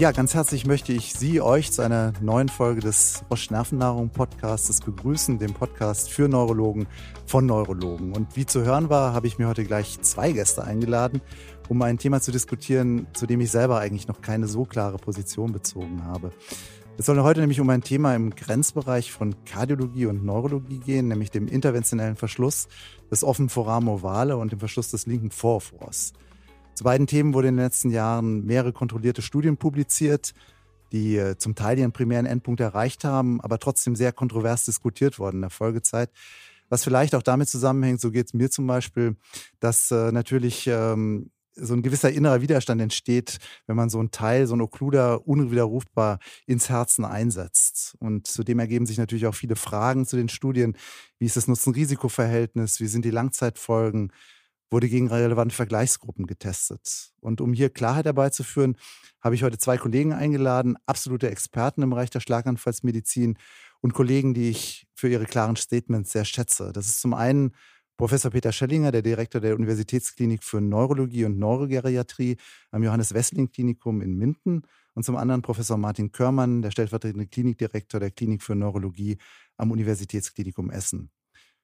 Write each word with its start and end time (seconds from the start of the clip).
Ja, 0.00 0.12
ganz 0.12 0.32
herzlich 0.32 0.66
möchte 0.66 0.94
ich 0.94 1.12
Sie, 1.12 1.42
euch 1.42 1.72
zu 1.72 1.82
einer 1.82 2.14
neuen 2.22 2.48
Folge 2.48 2.80
des 2.80 3.22
Roche 3.30 3.52
Nervennahrung 3.52 4.08
Podcasts 4.08 4.80
begrüßen, 4.80 5.38
dem 5.38 5.52
Podcast 5.52 6.08
für 6.08 6.26
Neurologen 6.26 6.86
von 7.26 7.44
Neurologen. 7.44 8.16
Und 8.16 8.34
wie 8.34 8.46
zu 8.46 8.64
hören 8.64 8.88
war, 8.88 9.12
habe 9.12 9.26
ich 9.26 9.38
mir 9.38 9.46
heute 9.46 9.62
gleich 9.62 10.00
zwei 10.00 10.32
Gäste 10.32 10.64
eingeladen, 10.64 11.20
um 11.68 11.82
ein 11.82 11.98
Thema 11.98 12.22
zu 12.22 12.32
diskutieren, 12.32 13.08
zu 13.12 13.26
dem 13.26 13.42
ich 13.42 13.50
selber 13.50 13.78
eigentlich 13.78 14.08
noch 14.08 14.22
keine 14.22 14.48
so 14.48 14.64
klare 14.64 14.96
Position 14.96 15.52
bezogen 15.52 16.02
habe. 16.06 16.30
Es 16.96 17.04
soll 17.04 17.20
heute 17.20 17.40
nämlich 17.40 17.60
um 17.60 17.68
ein 17.68 17.82
Thema 17.82 18.14
im 18.14 18.34
Grenzbereich 18.34 19.12
von 19.12 19.34
Kardiologie 19.44 20.06
und 20.06 20.24
Neurologie 20.24 20.78
gehen, 20.78 21.08
nämlich 21.08 21.30
dem 21.30 21.46
interventionellen 21.46 22.16
Verschluss 22.16 22.68
des 23.10 23.22
offenen 23.22 23.50
Foramen 23.50 23.90
ovale 23.90 24.38
und 24.38 24.50
dem 24.50 24.60
Verschluss 24.60 24.90
des 24.90 25.04
linken 25.04 25.30
Vorfors. 25.30 26.14
Zu 26.74 26.84
beiden 26.84 27.06
Themen 27.06 27.34
wurde 27.34 27.48
in 27.48 27.56
den 27.56 27.64
letzten 27.64 27.90
Jahren 27.90 28.44
mehrere 28.46 28.72
kontrollierte 28.72 29.22
Studien 29.22 29.56
publiziert, 29.56 30.32
die 30.92 31.16
äh, 31.16 31.36
zum 31.36 31.54
Teil 31.54 31.78
ihren 31.78 31.92
primären 31.92 32.26
Endpunkt 32.26 32.60
erreicht 32.60 33.04
haben, 33.04 33.40
aber 33.40 33.58
trotzdem 33.58 33.94
sehr 33.94 34.12
kontrovers 34.12 34.64
diskutiert 34.64 35.18
worden 35.18 35.36
in 35.36 35.42
der 35.42 35.50
Folgezeit. 35.50 36.10
Was 36.68 36.84
vielleicht 36.84 37.14
auch 37.14 37.22
damit 37.22 37.48
zusammenhängt, 37.48 38.00
so 38.00 38.10
geht 38.10 38.26
es 38.26 38.34
mir 38.34 38.50
zum 38.50 38.66
Beispiel, 38.66 39.16
dass 39.58 39.90
äh, 39.90 40.12
natürlich 40.12 40.66
ähm, 40.68 41.30
so 41.56 41.74
ein 41.74 41.82
gewisser 41.82 42.10
innerer 42.10 42.40
Widerstand 42.40 42.80
entsteht, 42.80 43.38
wenn 43.66 43.76
man 43.76 43.90
so 43.90 44.00
ein 44.00 44.10
Teil, 44.10 44.46
so 44.46 44.54
ein 44.54 44.60
Okkluder 44.60 45.26
unwiderrufbar 45.26 46.18
ins 46.46 46.68
Herzen 46.68 47.04
einsetzt. 47.04 47.96
Und 47.98 48.26
zudem 48.26 48.58
ergeben 48.58 48.86
sich 48.86 48.98
natürlich 48.98 49.26
auch 49.26 49.34
viele 49.34 49.56
Fragen 49.56 50.06
zu 50.06 50.16
den 50.16 50.28
Studien. 50.28 50.76
Wie 51.18 51.26
ist 51.26 51.36
das 51.36 51.48
Nutzen-Risiko-Verhältnis? 51.48 52.80
Wie 52.80 52.86
sind 52.86 53.04
die 53.04 53.10
Langzeitfolgen? 53.10 54.12
Wurde 54.70 54.88
gegen 54.88 55.08
relevante 55.08 55.54
Vergleichsgruppen 55.54 56.26
getestet. 56.26 57.12
Und 57.20 57.40
um 57.40 57.52
hier 57.52 57.70
Klarheit 57.70 58.06
herbeizuführen, 58.06 58.76
habe 59.20 59.34
ich 59.34 59.42
heute 59.42 59.58
zwei 59.58 59.76
Kollegen 59.76 60.12
eingeladen, 60.12 60.76
absolute 60.86 61.30
Experten 61.30 61.82
im 61.82 61.90
Bereich 61.90 62.10
der 62.10 62.20
Schlaganfallsmedizin 62.20 63.36
und 63.80 63.94
Kollegen, 63.94 64.34
die 64.34 64.50
ich 64.50 64.86
für 64.94 65.08
ihre 65.08 65.24
klaren 65.24 65.56
Statements 65.56 66.12
sehr 66.12 66.24
schätze. 66.24 66.72
Das 66.72 66.86
ist 66.86 67.00
zum 67.00 67.14
einen 67.14 67.52
Professor 67.96 68.30
Peter 68.30 68.50
Schellinger, 68.50 68.92
der 68.92 69.02
Direktor 69.02 69.42
der 69.42 69.54
Universitätsklinik 69.56 70.42
für 70.42 70.62
Neurologie 70.62 71.26
und 71.26 71.38
Neurogeriatrie 71.38 72.38
am 72.70 72.82
Johannes 72.82 73.12
Wessling 73.12 73.50
Klinikum 73.50 74.00
in 74.00 74.16
Minden 74.16 74.62
und 74.94 75.04
zum 75.04 75.16
anderen 75.16 75.42
Professor 75.42 75.76
Martin 75.76 76.10
Körmann, 76.10 76.62
der 76.62 76.70
stellvertretende 76.70 77.26
Klinikdirektor 77.26 78.00
der 78.00 78.10
Klinik 78.10 78.42
für 78.42 78.54
Neurologie 78.54 79.18
am 79.58 79.70
Universitätsklinikum 79.70 80.70
Essen. 80.70 81.10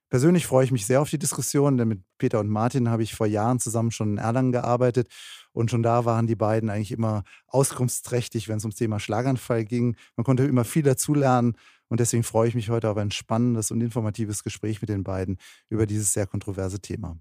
Persönlich 0.08 0.46
freue 0.46 0.64
ich 0.64 0.70
mich 0.70 0.86
sehr 0.86 1.00
auf 1.02 1.10
die 1.10 1.18
Diskussion, 1.18 1.76
denn 1.78 1.88
mit 1.88 2.00
Peter 2.18 2.38
und 2.38 2.48
Martin 2.48 2.88
habe 2.88 3.02
ich 3.02 3.14
vor 3.14 3.26
Jahren 3.26 3.58
zusammen 3.58 3.90
schon 3.90 4.12
in 4.12 4.18
Erlangen 4.18 4.52
gearbeitet 4.52 5.08
und 5.52 5.70
schon 5.70 5.82
da 5.82 6.04
waren 6.04 6.28
die 6.28 6.36
beiden 6.36 6.70
eigentlich 6.70 6.92
immer 6.92 7.24
auskunftsträchtig, 7.48 8.48
wenn 8.48 8.58
es 8.58 8.64
ums 8.64 8.76
Thema 8.76 9.00
Schlaganfall 9.00 9.64
ging. 9.64 9.96
Man 10.14 10.24
konnte 10.24 10.44
immer 10.44 10.64
viel 10.64 10.84
dazulernen 10.84 11.56
und 11.88 11.98
deswegen 11.98 12.22
freue 12.22 12.48
ich 12.48 12.54
mich 12.54 12.70
heute 12.70 12.88
auf 12.88 12.96
ein 12.98 13.10
spannendes 13.10 13.72
und 13.72 13.80
informatives 13.80 14.44
Gespräch 14.44 14.80
mit 14.80 14.90
den 14.90 15.02
beiden 15.02 15.38
über 15.70 15.86
dieses 15.86 16.12
sehr 16.12 16.26
kontroverse 16.26 16.80
Thema. 16.80 17.18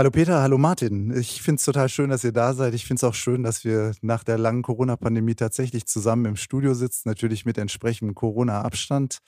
Hallo 0.00 0.10
Peter, 0.10 0.40
hallo 0.40 0.56
Martin. 0.56 1.14
Ich 1.14 1.42
finde 1.42 1.58
es 1.58 1.64
total 1.66 1.90
schön, 1.90 2.08
dass 2.08 2.24
ihr 2.24 2.32
da 2.32 2.54
seid. 2.54 2.72
Ich 2.72 2.86
finde 2.86 3.00
es 3.00 3.04
auch 3.04 3.12
schön, 3.12 3.42
dass 3.42 3.66
wir 3.66 3.92
nach 4.00 4.24
der 4.24 4.38
langen 4.38 4.62
Corona-Pandemie 4.62 5.34
tatsächlich 5.34 5.84
zusammen 5.84 6.24
im 6.24 6.36
Studio 6.36 6.72
sitzen, 6.72 7.06
natürlich 7.06 7.44
mit 7.44 7.58
entsprechendem 7.58 8.14
Corona-Abstand. 8.14 9.18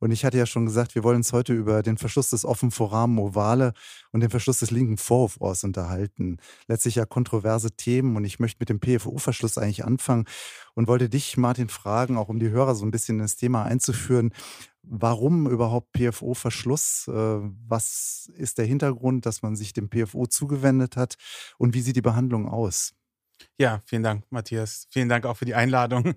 Und 0.00 0.10
ich 0.10 0.24
hatte 0.24 0.36
ja 0.36 0.46
schon 0.46 0.66
gesagt, 0.66 0.96
wir 0.96 1.04
wollen 1.04 1.18
uns 1.18 1.32
heute 1.32 1.54
über 1.54 1.84
den 1.84 1.98
Verschluss 1.98 2.30
des 2.30 2.44
offenen 2.44 2.72
Foramen 2.72 3.16
ovale 3.20 3.74
und 4.10 4.18
den 4.18 4.30
Verschluss 4.30 4.58
des 4.58 4.72
linken 4.72 4.96
Vorhofrohrs 4.96 5.62
unterhalten. 5.62 6.38
Letztlich 6.66 6.96
ja 6.96 7.04
kontroverse 7.04 7.70
Themen 7.70 8.16
und 8.16 8.24
ich 8.24 8.40
möchte 8.40 8.58
mit 8.58 8.70
dem 8.70 8.80
PFO-Verschluss 8.80 9.56
eigentlich 9.56 9.84
anfangen 9.84 10.24
und 10.74 10.88
wollte 10.88 11.08
dich, 11.08 11.36
Martin, 11.36 11.68
fragen, 11.68 12.16
auch 12.16 12.28
um 12.28 12.40
die 12.40 12.50
Hörer 12.50 12.74
so 12.74 12.84
ein 12.84 12.90
bisschen 12.90 13.20
ins 13.20 13.36
Thema 13.36 13.62
einzuführen. 13.62 14.32
Warum 14.90 15.48
überhaupt 15.48 15.92
PFO-Verschluss? 15.92 17.08
Äh, 17.08 17.12
was 17.12 18.30
ist 18.34 18.56
der 18.56 18.64
Hintergrund, 18.64 19.26
dass 19.26 19.42
man 19.42 19.54
sich 19.54 19.74
dem 19.74 19.90
PFO 19.90 20.26
zugewendet 20.26 20.96
hat? 20.96 21.16
Und 21.58 21.74
wie 21.74 21.82
sieht 21.82 21.96
die 21.96 22.02
Behandlung 22.02 22.48
aus? 22.48 22.94
Ja, 23.58 23.82
vielen 23.84 24.02
Dank, 24.02 24.24
Matthias. 24.30 24.88
Vielen 24.90 25.08
Dank 25.08 25.26
auch 25.26 25.36
für 25.36 25.44
die 25.44 25.54
Einladung, 25.54 26.14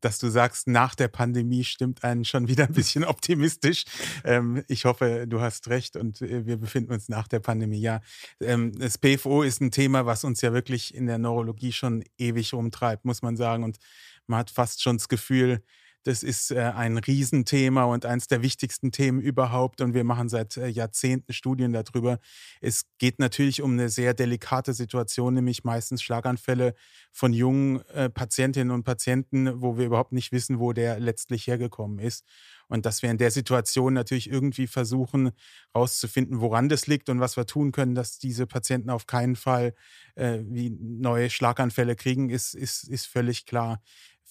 dass 0.00 0.18
du 0.18 0.28
sagst, 0.28 0.66
nach 0.66 0.94
der 0.94 1.08
Pandemie 1.08 1.64
stimmt 1.64 2.02
einen 2.02 2.24
schon 2.24 2.48
wieder 2.48 2.64
ein 2.64 2.72
bisschen 2.74 3.04
optimistisch. 3.04 3.84
Ähm, 4.24 4.64
ich 4.68 4.86
hoffe, 4.86 5.26
du 5.28 5.40
hast 5.40 5.68
recht 5.68 5.96
und 5.96 6.22
äh, 6.22 6.46
wir 6.46 6.56
befinden 6.56 6.92
uns 6.92 7.08
nach 7.08 7.28
der 7.28 7.40
Pandemie. 7.40 7.80
Ja, 7.80 8.00
ähm, 8.40 8.72
das 8.72 8.98
PFO 8.98 9.42
ist 9.42 9.60
ein 9.60 9.70
Thema, 9.70 10.06
was 10.06 10.24
uns 10.24 10.40
ja 10.40 10.52
wirklich 10.52 10.94
in 10.94 11.06
der 11.06 11.18
Neurologie 11.18 11.72
schon 11.72 12.04
ewig 12.16 12.54
umtreibt, 12.54 13.04
muss 13.04 13.20
man 13.20 13.36
sagen. 13.36 13.64
Und 13.64 13.78
man 14.26 14.38
hat 14.38 14.50
fast 14.50 14.82
schon 14.82 14.96
das 14.96 15.08
Gefühl, 15.08 15.62
das 16.04 16.22
ist 16.22 16.50
äh, 16.50 16.60
ein 16.60 16.98
Riesenthema 16.98 17.84
und 17.84 18.04
eines 18.06 18.26
der 18.26 18.42
wichtigsten 18.42 18.92
Themen 18.92 19.20
überhaupt. 19.20 19.80
Und 19.80 19.94
wir 19.94 20.04
machen 20.04 20.28
seit 20.28 20.56
äh, 20.56 20.68
Jahrzehnten 20.68 21.32
Studien 21.32 21.72
darüber. 21.72 22.18
Es 22.60 22.84
geht 22.98 23.18
natürlich 23.18 23.62
um 23.62 23.72
eine 23.72 23.88
sehr 23.88 24.12
delikate 24.12 24.74
Situation, 24.74 25.34
nämlich 25.34 25.64
meistens 25.64 26.02
Schlaganfälle 26.02 26.74
von 27.10 27.32
jungen 27.32 27.80
äh, 27.88 28.10
Patientinnen 28.10 28.70
und 28.70 28.84
Patienten, 28.84 29.62
wo 29.62 29.78
wir 29.78 29.86
überhaupt 29.86 30.12
nicht 30.12 30.30
wissen, 30.30 30.58
wo 30.58 30.74
der 30.74 31.00
letztlich 31.00 31.46
hergekommen 31.46 31.98
ist. 31.98 32.24
Und 32.68 32.86
dass 32.86 33.02
wir 33.02 33.10
in 33.10 33.18
der 33.18 33.30
Situation 33.30 33.94
natürlich 33.94 34.30
irgendwie 34.30 34.66
versuchen, 34.66 35.32
herauszufinden, 35.72 36.40
woran 36.40 36.68
das 36.68 36.86
liegt 36.86 37.08
und 37.08 37.20
was 37.20 37.36
wir 37.36 37.46
tun 37.46 37.72
können, 37.72 37.94
dass 37.94 38.18
diese 38.18 38.46
Patienten 38.46 38.90
auf 38.90 39.06
keinen 39.06 39.36
Fall 39.36 39.74
äh, 40.16 40.38
wie 40.44 40.70
neue 40.70 41.30
Schlaganfälle 41.30 41.96
kriegen, 41.96 42.30
ist, 42.30 42.54
ist, 42.54 42.88
ist 42.88 43.06
völlig 43.06 43.46
klar 43.46 43.80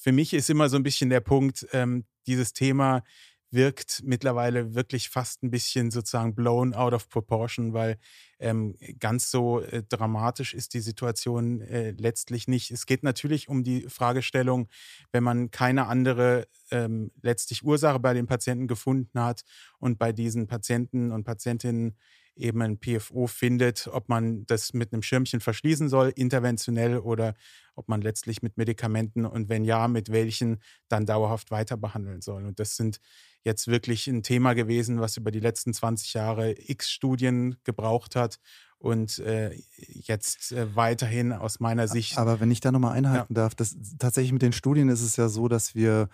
für 0.04 0.12
mich 0.12 0.34
ist 0.34 0.50
immer 0.50 0.68
so 0.68 0.76
ein 0.76 0.84
bisschen 0.84 1.10
der 1.10 1.22
Punkt, 1.22 1.66
ähm, 1.72 2.04
dieses 2.28 2.52
Thema 2.52 3.04
wirkt 3.52 4.02
mittlerweile 4.04 4.76
wirklich 4.76 5.08
fast 5.08 5.44
ein 5.44 5.50
bisschen 5.50 5.92
sozusagen 5.92 6.36
blown 6.36 6.74
out 6.74 6.92
of 6.92 7.08
proportion, 7.08 7.72
weil 7.72 7.98
ähm, 8.40 8.76
ganz 9.00 9.32
so 9.32 9.62
äh, 9.62 9.82
dramatisch 9.88 10.54
ist 10.54 10.74
die 10.74 10.82
Situation 10.82 11.62
äh, 11.62 11.92
letztlich 11.92 12.50
nicht. 12.50 12.72
Es 12.72 12.86
geht 12.86 13.04
natürlich 13.04 13.48
um 13.48 13.64
die 13.64 13.84
Fragestellung, 13.88 14.68
wenn 15.14 15.24
man 15.24 15.52
keine 15.52 15.88
andere 15.88 16.48
ähm, 16.70 17.12
letztlich 17.22 17.64
Ursache 17.64 18.00
bei 18.00 18.14
den 18.14 18.26
Patienten 18.26 18.68
gefunden 18.68 19.22
hat 19.22 19.46
und 19.80 20.00
bei 20.00 20.12
diesen 20.12 20.48
Patienten 20.48 21.12
und 21.12 21.24
Patientinnen 21.24 21.96
eben 22.36 22.62
ein 22.62 22.80
PFO 22.80 23.28
findet, 23.28 23.88
ob 23.88 24.10
man 24.10 24.46
das 24.46 24.74
mit 24.74 24.94
einem 24.94 25.02
Schirmchen 25.02 25.40
verschließen 25.40 25.90
soll, 25.90 26.12
interventionell 26.16 26.98
oder 26.98 27.36
ob 27.76 27.90
man 27.90 28.02
letztlich 28.02 28.42
mit 28.42 28.58
Medikamenten 28.58 29.26
und 29.26 29.50
wenn 29.50 29.64
ja, 29.64 29.88
mit 29.88 30.12
welchen 30.12 30.62
dann 30.88 31.06
dauerhaft 31.06 31.52
weiter 31.52 31.78
behandeln 31.78 32.22
soll. 32.22 32.46
Und 32.46 32.60
das 32.60 32.76
sind 32.76 33.00
jetzt 33.44 33.68
wirklich 33.68 34.08
ein 34.08 34.24
Thema 34.24 34.54
gewesen, 34.54 35.00
was 35.00 35.18
über 35.18 35.32
die 35.32 35.40
letzten 35.40 35.74
20 35.74 36.14
Jahre 36.14 36.56
x 36.58 36.92
Studien 36.92 37.58
gebraucht 37.64 38.16
hat 38.16 38.40
und 38.78 39.20
äh, 39.20 39.58
jetzt 39.78 40.52
äh, 40.52 40.76
weiterhin 40.76 41.32
aus 41.32 41.60
meiner 41.60 41.88
Sicht. 41.88 42.18
Aber 42.18 42.40
wenn 42.40 42.52
ich 42.52 42.60
da 42.60 42.72
nochmal 42.72 42.98
einhalten 42.98 43.34
ja. 43.34 43.44
darf, 43.44 43.56
das, 43.56 43.78
tatsächlich 43.98 44.34
mit 44.34 44.42
den 44.42 44.54
Studien 44.54 44.90
ist 44.90 45.02
es 45.02 45.16
ja 45.16 45.30
so, 45.30 45.48
dass 45.48 45.74
wir 45.74 46.10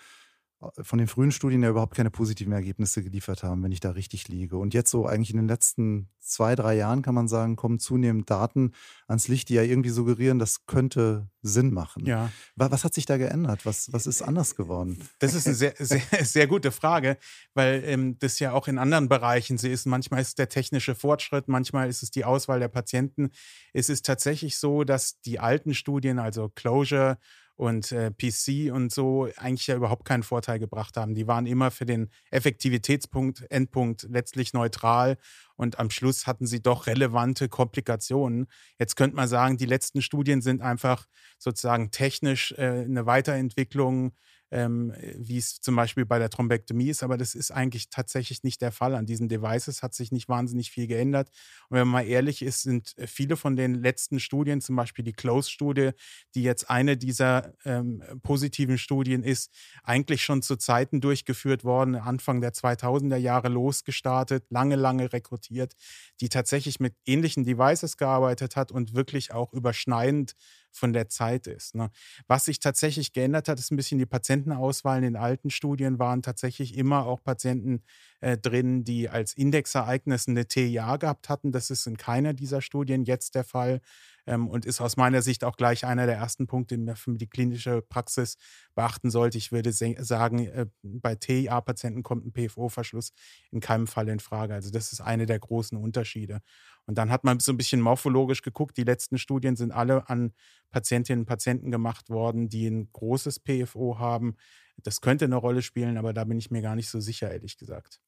von 0.82 1.00
den 1.00 1.08
frühen 1.08 1.32
Studien 1.32 1.64
ja 1.64 1.70
überhaupt 1.70 1.96
keine 1.96 2.12
positiven 2.12 2.52
Ergebnisse 2.52 3.02
geliefert 3.02 3.44
haben, 3.44 3.64
wenn 3.64 3.72
ich 3.72 3.80
da 3.80 3.92
richtig 3.92 4.28
liege. 4.28 4.58
Und 4.58 4.74
jetzt 4.74 4.92
so 4.92 5.06
eigentlich 5.06 5.32
in 5.32 5.38
den 5.38 5.48
letzten 5.48 6.10
zwei, 6.20 6.54
drei 6.56 6.76
Jahren 6.76 7.02
kann 7.02 7.16
man 7.16 7.30
sagen, 7.30 7.56
kommen 7.56 7.80
zunehmend 7.80 8.30
Daten 8.30 8.74
ans 9.08 9.30
Licht, 9.30 9.48
die 9.48 9.54
ja 9.54 9.64
irgendwie 9.64 9.90
suggerieren, 9.90 10.38
das 10.38 10.66
könnte 10.66 11.30
Sinn 11.42 11.74
machen. 11.74 12.06
Ja. 12.06 12.30
Was 12.56 12.84
hat 12.84 12.94
sich 12.94 13.06
da 13.06 13.16
geändert? 13.18 13.66
Was, 13.66 13.94
was 13.94 14.06
ist 14.06 14.22
anders 14.22 14.56
geworden? 14.56 15.00
Das 15.20 15.34
ist 15.34 15.48
eine 15.48 15.56
sehr, 15.56 15.74
sehr, 15.78 16.02
sehr 16.26 16.48
gute 16.48 16.72
Frage, 16.72 17.18
weil 17.54 17.82
ähm, 17.86 18.20
das 18.20 18.40
ja 18.40 18.52
auch 18.52 18.68
in 18.68 18.78
anderen 18.78 19.08
Bereichen 19.08 19.58
so 19.58 19.68
ist. 19.68 19.86
Manchmal 19.86 20.22
ist 20.22 20.30
es 20.30 20.36
der 20.36 20.50
technische 20.50 20.94
Fortschritt, 20.94 21.48
manchmal 21.48 21.88
ist 21.88 22.04
es 22.04 22.12
die 22.12 22.26
Auswahl 22.26 22.60
der 22.60 22.68
Patienten. 22.68 23.30
Es 23.72 23.88
ist 23.88 24.06
tatsächlich 24.06 24.58
so, 24.58 24.84
dass 24.84 25.22
die 25.22 25.40
alten 25.40 25.74
Studien, 25.74 26.20
also 26.20 26.50
Closure 26.50 27.18
und 27.60 27.92
äh, 27.92 28.10
PC 28.10 28.74
und 28.74 28.90
so 28.90 29.28
eigentlich 29.36 29.68
ja 29.68 29.76
überhaupt 29.76 30.06
keinen 30.06 30.24
Vorteil 30.24 30.60
gebracht 30.60 30.96
haben. 30.96 31.14
Die 31.14 31.28
waren 31.28 31.46
immer 31.46 31.72
für 31.72 31.86
den 31.86 32.10
Effektivitätspunkt, 32.32 33.46
Endpunkt 33.52 34.08
letztlich 34.10 34.54
neutral 34.54 35.18
und 35.58 35.78
am 35.78 35.90
Schluss 35.90 36.26
hatten 36.26 36.48
sie 36.48 36.62
doch 36.62 36.88
relevante 36.88 37.50
Komplikationen. 37.50 38.48
Jetzt 38.80 38.96
könnte 38.96 39.18
man 39.18 39.28
sagen, 39.28 39.58
die 39.58 39.66
letzten 39.66 40.02
Studien 40.02 40.42
sind 40.42 40.62
einfach 40.62 41.06
sozusagen 41.38 41.92
technisch 41.92 42.54
äh, 42.54 42.86
eine 42.86 43.06
Weiterentwicklung 43.06 44.14
ähm, 44.52 44.94
wie 45.16 45.38
es 45.38 45.62
zum 45.62 45.76
Beispiel 45.76 46.06
bei 46.06 46.20
der 46.20 46.30
Thrombektomie 46.30 46.90
ist, 46.90 47.04
aber 47.04 47.18
das 47.18 47.36
ist 47.36 47.52
eigentlich 47.52 47.90
tatsächlich 47.90 48.44
nicht 48.44 48.62
der 48.62 48.72
Fall. 48.72 48.96
An 48.96 49.06
diesen 49.06 49.30
Devices 49.30 49.84
hat 49.84 49.94
sich 49.94 50.12
nicht 50.12 50.28
wahnsinnig 50.28 50.72
viel 50.72 50.88
geändert. 50.88 51.30
Und 51.70 51.78
wenn 51.78 51.88
man 51.88 52.04
mal 52.04 52.10
ehrlich 52.10 52.42
ist, 52.42 52.64
sind 52.64 52.96
viele 53.06 53.36
von 53.36 53.56
den 53.56 53.76
letzten 53.76 54.20
Studien, 54.20 54.62
zum 54.62 54.76
Beispiel 54.76 55.06
die 55.06 55.14
Close-Studie, 55.14 55.92
die 56.36 56.44
jetzt 56.44 56.70
eine 56.70 56.98
dieser 56.98 57.54
ähm, 57.66 58.04
positiven 58.24 58.78
Studien 58.78 59.24
ist, 59.24 59.54
eigentlich 59.84 60.24
schon 60.24 60.42
zu 60.42 60.56
Zeiten 60.56 61.02
durchgeführt 61.02 61.64
worden, 61.64 61.96
Anfang 61.96 62.42
der 62.42 62.54
2000er 62.54 63.18
Jahre 63.18 63.50
losgestartet, 63.50 64.46
lange, 64.50 64.76
lange 64.76 65.14
rekrutiert, 65.14 65.76
die 66.22 66.30
tatsächlich 66.30 66.80
mit 66.80 66.96
ähnlichen 67.06 67.44
Devices 67.44 67.98
gearbeitet 67.98 68.56
hat 68.56 68.72
und 68.72 68.96
wirklich 68.96 69.32
auch 69.32 69.54
überschneidend 69.54 70.36
von 70.72 70.94
der 70.94 71.10
Zeit 71.10 71.48
ist. 71.48 71.76
Ne? 71.76 71.90
Was 72.28 72.46
sich 72.46 72.60
tatsächlich 72.60 73.14
geändert 73.14 73.48
hat, 73.48 73.60
ist 73.60 73.72
ein 73.72 73.76
bisschen 73.76 74.00
die 74.00 74.06
Patientenauswahl. 74.06 74.98
In 74.98 75.04
den 75.04 75.16
alten 75.16 75.50
Studien 75.50 76.00
waren 76.00 76.22
tatsächlich 76.22 76.78
immer 76.78 77.06
auch 77.06 77.24
Patienten 77.24 77.84
äh, 78.22 78.38
drin, 78.38 78.84
die 78.84 79.10
als 79.10 79.34
Indexereignis 79.34 80.28
eine 80.28 80.46
TIA 80.46 80.98
gehabt 80.98 81.30
hatten. 81.30 81.52
Das 81.52 81.70
ist 81.70 81.88
in 81.88 81.98
keiner 81.98 82.34
dieser 82.34 82.62
Studien 82.62 83.04
jetzt 83.04 83.36
der 83.36 83.44
Fall 83.44 83.82
ähm, 84.30 84.48
und 84.48 84.66
ist 84.66 84.82
aus 84.82 84.98
meiner 84.98 85.22
Sicht 85.22 85.44
auch 85.44 85.58
gleich 85.58 85.86
einer 85.86 86.06
der 86.06 86.18
ersten 86.18 86.48
Punkte, 86.48 86.78
die 86.78 86.84
man 86.84 86.96
für 86.96 87.16
die 87.16 87.28
klinische 87.28 87.82
Praxis 87.82 88.38
beachten 88.76 89.10
sollte. 89.10 89.38
Ich 89.38 89.52
würde 89.52 89.72
sagen, 89.72 90.48
äh, 90.48 90.68
bei 90.84 91.16
TIA-Patienten 91.16 92.04
kommt 92.04 92.26
ein 92.26 92.32
PFO-Verschluss 92.32 93.12
in 93.52 93.60
keinem 93.60 93.88
Fall 93.88 94.08
in 94.10 94.20
Frage. 94.20 94.54
Also 94.54 94.70
das 94.70 94.94
ist 94.94 95.02
eine 95.02 95.26
der 95.26 95.40
großen 95.40 95.78
Unterschiede. 95.78 96.42
Und 96.90 96.96
dann 96.98 97.12
hat 97.12 97.24
man 97.24 97.40
so 97.40 97.52
ein 97.52 97.58
bisschen 97.58 97.82
morphologisch 97.82 98.42
geguckt. 98.42 98.76
Die 98.76 98.84
letzten 98.84 99.20
Studien 99.20 99.56
sind 99.56 99.72
alle 99.72 100.10
an 100.10 100.34
Patientinnen 100.72 101.20
und 101.20 101.26
Patienten 101.28 101.70
gemacht 101.70 102.10
worden, 102.10 102.50
die 102.50 102.66
ein 102.66 102.90
großes 102.92 103.42
PFO 103.42 104.00
haben. 104.00 104.38
Das 104.78 105.00
könnte 105.00 105.26
eine 105.26 105.36
Rolle 105.36 105.62
spielen, 105.62 106.00
aber 106.00 106.14
da 106.14 106.24
bin 106.24 106.40
ich 106.40 106.50
mir 106.50 106.64
gar 106.64 106.76
nicht 106.76 106.90
so 106.90 107.00
sicher, 107.00 107.30
ehrlich 107.30 107.60
gesagt. 107.60 108.02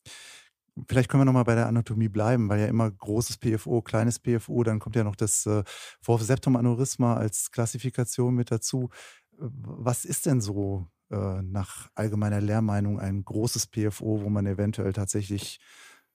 Vielleicht 0.87 1.09
können 1.11 1.21
wir 1.21 1.25
nochmal 1.25 1.43
bei 1.43 1.53
der 1.53 1.67
Anatomie 1.67 2.09
bleiben, 2.09 2.49
weil 2.49 2.59
ja 2.59 2.65
immer 2.65 2.89
großes 2.89 3.37
PFO, 3.37 3.83
kleines 3.83 4.17
PFO, 4.17 4.63
dann 4.63 4.79
kommt 4.79 4.95
ja 4.95 5.03
noch 5.03 5.15
das 5.15 5.45
äh, 5.45 5.63
Vorhof-Septum-Aneurysma 6.01 7.17
als 7.17 7.51
Klassifikation 7.51 8.33
mit 8.33 8.49
dazu. 8.49 8.89
Was 9.37 10.05
ist 10.05 10.25
denn 10.25 10.41
so 10.41 10.87
äh, 11.11 11.43
nach 11.43 11.91
allgemeiner 11.93 12.41
Lehrmeinung 12.41 12.99
ein 12.99 13.23
großes 13.23 13.67
PFO, 13.67 14.23
wo 14.23 14.29
man 14.29 14.47
eventuell 14.47 14.93
tatsächlich 14.93 15.59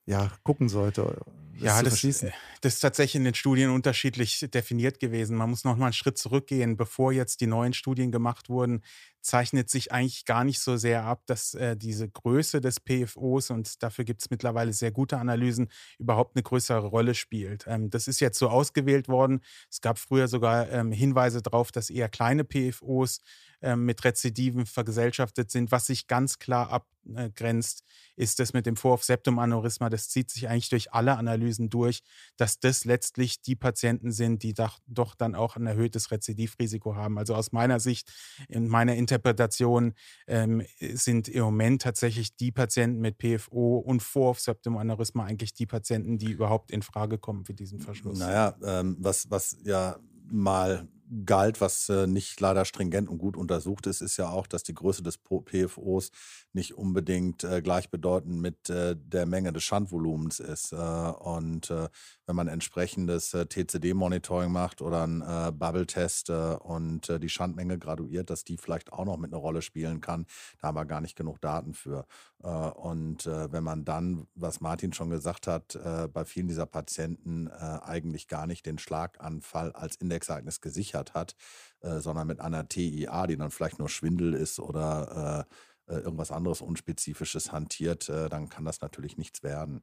ja, 0.07 0.31
gucken 0.45 0.69
sollte. 0.69 1.19
Das 1.59 1.63
ja, 1.63 1.83
das, 1.83 2.05
äh, 2.05 2.33
das, 2.61 2.75
ist 2.75 2.81
tatsächlich 2.81 3.17
in 3.17 3.25
den 3.25 3.35
Studien 3.35 3.71
unterschiedlich 3.71 4.47
definiert 4.53 5.01
gewesen. 5.01 5.37
Man 5.37 5.49
muss 5.49 5.65
noch 5.65 5.77
mal 5.77 5.87
einen 5.87 5.93
Schritt 5.95 6.19
zurückgehen. 6.19 6.77
Bevor 6.77 7.13
jetzt 7.13 7.41
die 7.41 7.47
neuen 7.47 7.73
Studien 7.73 8.13
gemacht 8.13 8.51
wurden, 8.51 8.83
zeichnet 9.23 9.71
sich 9.71 9.91
eigentlich 9.91 10.27
gar 10.27 10.45
nicht 10.45 10.61
so 10.61 10.77
sehr 10.77 11.05
ab, 11.05 11.23
dass 11.27 11.55
äh, 11.55 11.77
diese 11.77 12.09
Größe 12.09 12.61
des 12.61 12.79
PFOs, 12.81 13.51
und 13.51 13.83
dafür 13.83 14.05
gibt 14.05 14.23
es 14.23 14.31
mittlerweile 14.31 14.73
sehr 14.73 14.93
gute 14.93 15.19
Analysen, 15.19 15.69
überhaupt 15.99 16.37
eine 16.37 16.43
größere 16.43 16.87
Rolle 16.87 17.15
spielt. 17.15 17.65
Ähm, 17.67 17.89
das 17.89 18.07
ist 18.07 18.21
jetzt 18.21 18.39
so 18.39 18.49
ausgewählt 18.49 19.09
worden. 19.09 19.41
Es 19.71 19.81
gab 19.81 19.99
früher 19.99 20.29
sogar 20.29 20.71
ähm, 20.71 20.93
Hinweise 20.93 21.43
darauf, 21.43 21.73
dass 21.73 21.89
eher 21.89 22.11
kleine 22.11 22.45
PFOs 22.45 23.21
ähm, 23.63 23.85
mit 23.85 24.05
Rezidiven 24.05 24.67
vergesellschaftet 24.67 25.51
sind, 25.51 25.71
was 25.73 25.87
sich 25.87 26.07
ganz 26.07 26.39
klar 26.39 26.71
abgrenzt, 26.71 27.83
ist 28.17 28.39
das 28.39 28.53
mit 28.53 28.67
dem 28.67 28.77
Vorhof-Septum-Aneurysma. 28.77 29.89
Das 29.89 30.09
zieht 30.09 30.31
sich 30.31 30.49
eigentlich 30.49 30.69
durch 30.69 30.93
alle 30.93 31.17
Analysen 31.17 31.71
durch, 31.71 32.01
dass 32.37 32.59
das 32.59 32.85
letztlich 32.85 33.43
die 33.43 33.57
Patienten 33.57 34.13
sind, 34.13 34.43
die 34.43 34.55
doch, 34.55 35.15
dann 35.17 35.35
auch 35.35 35.57
ein 35.57 35.67
erhöhtes 35.67 36.11
Rezidivrisiko 36.11 36.97
haben. 36.97 37.19
Also 37.19 37.35
aus 37.35 37.53
meiner 37.53 37.81
Sicht, 37.81 38.13
in 38.49 38.69
meiner 38.69 38.95
Interpretation 38.95 39.95
ähm, 40.27 40.63
sind 40.79 41.29
im 41.29 41.43
Moment 41.43 41.83
tatsächlich 41.83 42.37
die 42.37 42.53
Patienten 42.53 43.01
mit 43.01 43.19
PFO 43.19 43.79
und 43.79 44.03
Vorhof-Septum-Aneurysma 44.03 45.25
eigentlich 45.25 45.55
die 45.55 45.67
Patienten, 45.67 46.19
die 46.19 46.33
überhaupt 46.33 46.71
in 46.71 46.83
Frage 46.83 47.19
kommen 47.19 47.45
für 47.45 47.55
diesen 47.55 47.81
Verschluss. 47.81 48.19
Naja, 48.19 48.57
ähm, 48.63 48.97
was, 48.99 49.31
was 49.31 49.57
ja 49.65 49.99
mal 50.31 50.89
galt, 51.25 51.61
was 51.61 51.89
äh, 51.89 52.07
nicht 52.07 52.41
leider 52.41 52.65
stringent 52.65 53.09
und 53.09 53.19
gut 53.19 53.37
untersucht 53.37 53.87
ist, 53.87 54.01
ist 54.01 54.17
ja 54.17 54.29
auch, 54.29 54.47
dass 54.47 54.63
die 54.63 54.75
Größe 54.75 55.03
des 55.03 55.19
PFOs 55.19 56.11
nicht 56.53 56.75
unbedingt 56.75 57.45
äh, 57.45 57.63
gleichbedeutend 57.63 58.41
mit 58.41 58.71
äh, 58.71 58.97
der 58.97 59.27
Menge 59.27 59.53
des 59.53 59.63
Schandvolumens 59.63 60.41
ist. 60.41 60.73
Und 60.73 61.71
wenn 61.71 62.37
man 62.37 62.49
entsprechendes 62.49 63.31
TCD-Monitoring 63.31 64.51
macht 64.51 64.83
oder 64.83 65.03
einen 65.03 65.59
Bubble-Test 65.59 66.31
und 66.31 67.09
die 67.23 67.29
Schandmenge 67.29 67.79
graduiert, 67.79 68.31
dass 68.31 68.45
die 68.45 68.57
vielleicht 68.57 68.93
auch 68.93 69.05
noch 69.05 69.17
mit 69.17 69.33
einer 69.33 69.41
Rolle 69.41 69.63
spielen 69.63 70.01
kann, 70.01 70.27
da 70.61 70.69
haben 70.69 70.77
wir 70.77 70.85
gar 70.85 71.01
nicht 71.01 71.17
genug 71.17 71.41
Daten 71.41 71.75
für. 71.75 72.07
und 72.39 73.27
wenn 73.27 73.65
man 73.65 73.85
dann, 73.85 74.27
was 74.35 74.61
Martin 74.61 74.93
schon 74.93 75.11
gesagt 75.11 75.47
hat, 75.47 75.79
bei 76.13 76.25
vielen 76.25 76.49
dieser 76.49 76.67
Patienten 76.67 77.49
eigentlich 77.49 78.29
gar 78.29 78.47
nicht 78.47 78.67
den 78.67 78.79
Schlaganfall 78.79 79.73
als 79.73 79.97
Indexereignis 79.97 80.61
gesichert 80.61 80.96
hat, 81.15 81.37
sondern 81.81 82.27
mit 82.27 82.41
einer 82.41 82.69
TIA, 82.69 83.27
die 83.27 83.37
dann 83.37 83.51
vielleicht 83.51 83.79
nur 83.79 83.89
Schwindel 83.89 84.35
ist 84.35 84.59
oder 84.59 85.47
äh, 85.89 85.99
irgendwas 85.99 86.33
anderes 86.33 86.63
Unspezifisches 86.63 87.53
hantiert, 87.53 88.09
äh, 88.09 88.29
dann 88.29 88.49
kann 88.49 88.65
das 88.65 88.81
natürlich 88.81 89.17
nichts 89.17 89.45
werden. 89.45 89.83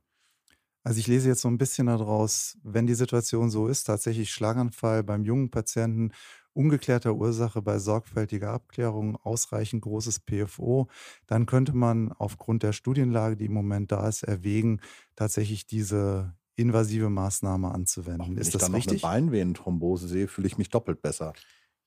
Also 0.84 1.00
ich 1.00 1.08
lese 1.08 1.30
jetzt 1.30 1.40
so 1.40 1.48
ein 1.48 1.58
bisschen 1.58 1.88
daraus, 1.88 2.58
wenn 2.62 2.88
die 2.88 2.94
Situation 2.94 3.50
so 3.50 3.68
ist, 3.68 3.86
tatsächlich 3.86 4.32
Schlaganfall 4.32 5.02
beim 5.04 5.24
jungen 5.24 5.50
Patienten, 5.50 6.12
ungeklärter 6.52 7.16
Ursache 7.16 7.62
bei 7.62 7.80
sorgfältiger 7.80 8.52
Abklärung, 8.52 9.16
ausreichend 9.16 9.82
großes 9.82 10.20
PFO, 10.20 10.90
dann 11.26 11.46
könnte 11.46 11.72
man 11.72 12.12
aufgrund 12.12 12.64
der 12.64 12.74
Studienlage, 12.74 13.38
die 13.38 13.46
im 13.46 13.54
Moment 13.54 13.94
da 13.94 14.06
ist, 14.10 14.24
erwägen, 14.24 14.82
tatsächlich 15.16 15.66
diese 15.68 16.36
invasive 16.56 17.10
Maßnahme 17.10 17.72
anzuwenden. 17.72 18.22
Auch 18.22 18.30
wenn 18.30 18.38
ist 18.38 18.48
ich 18.48 18.54
das 18.54 18.64
dann 18.64 18.76
richtig? 18.76 19.02
noch 19.02 19.10
eine 19.10 19.22
Beinvenenthrombose 19.22 20.08
sehe, 20.08 20.28
fühle 20.28 20.48
ich 20.48 20.58
mich 20.58 20.70
doppelt 20.70 21.02
besser. 21.02 21.34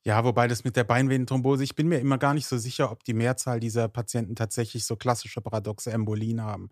Ja, 0.07 0.23
wobei 0.23 0.47
das 0.47 0.63
mit 0.63 0.77
der 0.77 0.85
Beinvenenthrombose, 0.85 1.65
ich 1.65 1.75
bin 1.75 1.89
mir 1.89 1.99
immer 1.99 2.17
gar 2.17 2.33
nicht 2.33 2.47
so 2.47 2.59
sicher, 2.59 2.93
ob 2.93 3.03
die 3.03 3.13
Mehrzahl 3.13 3.59
dieser 3.59 3.89
Patienten 3.89 4.37
tatsächlich 4.37 4.85
so 4.85 4.95
klassische 4.95 5.41
paradoxe 5.41 5.91
Embolien 5.91 6.43
haben. 6.43 6.69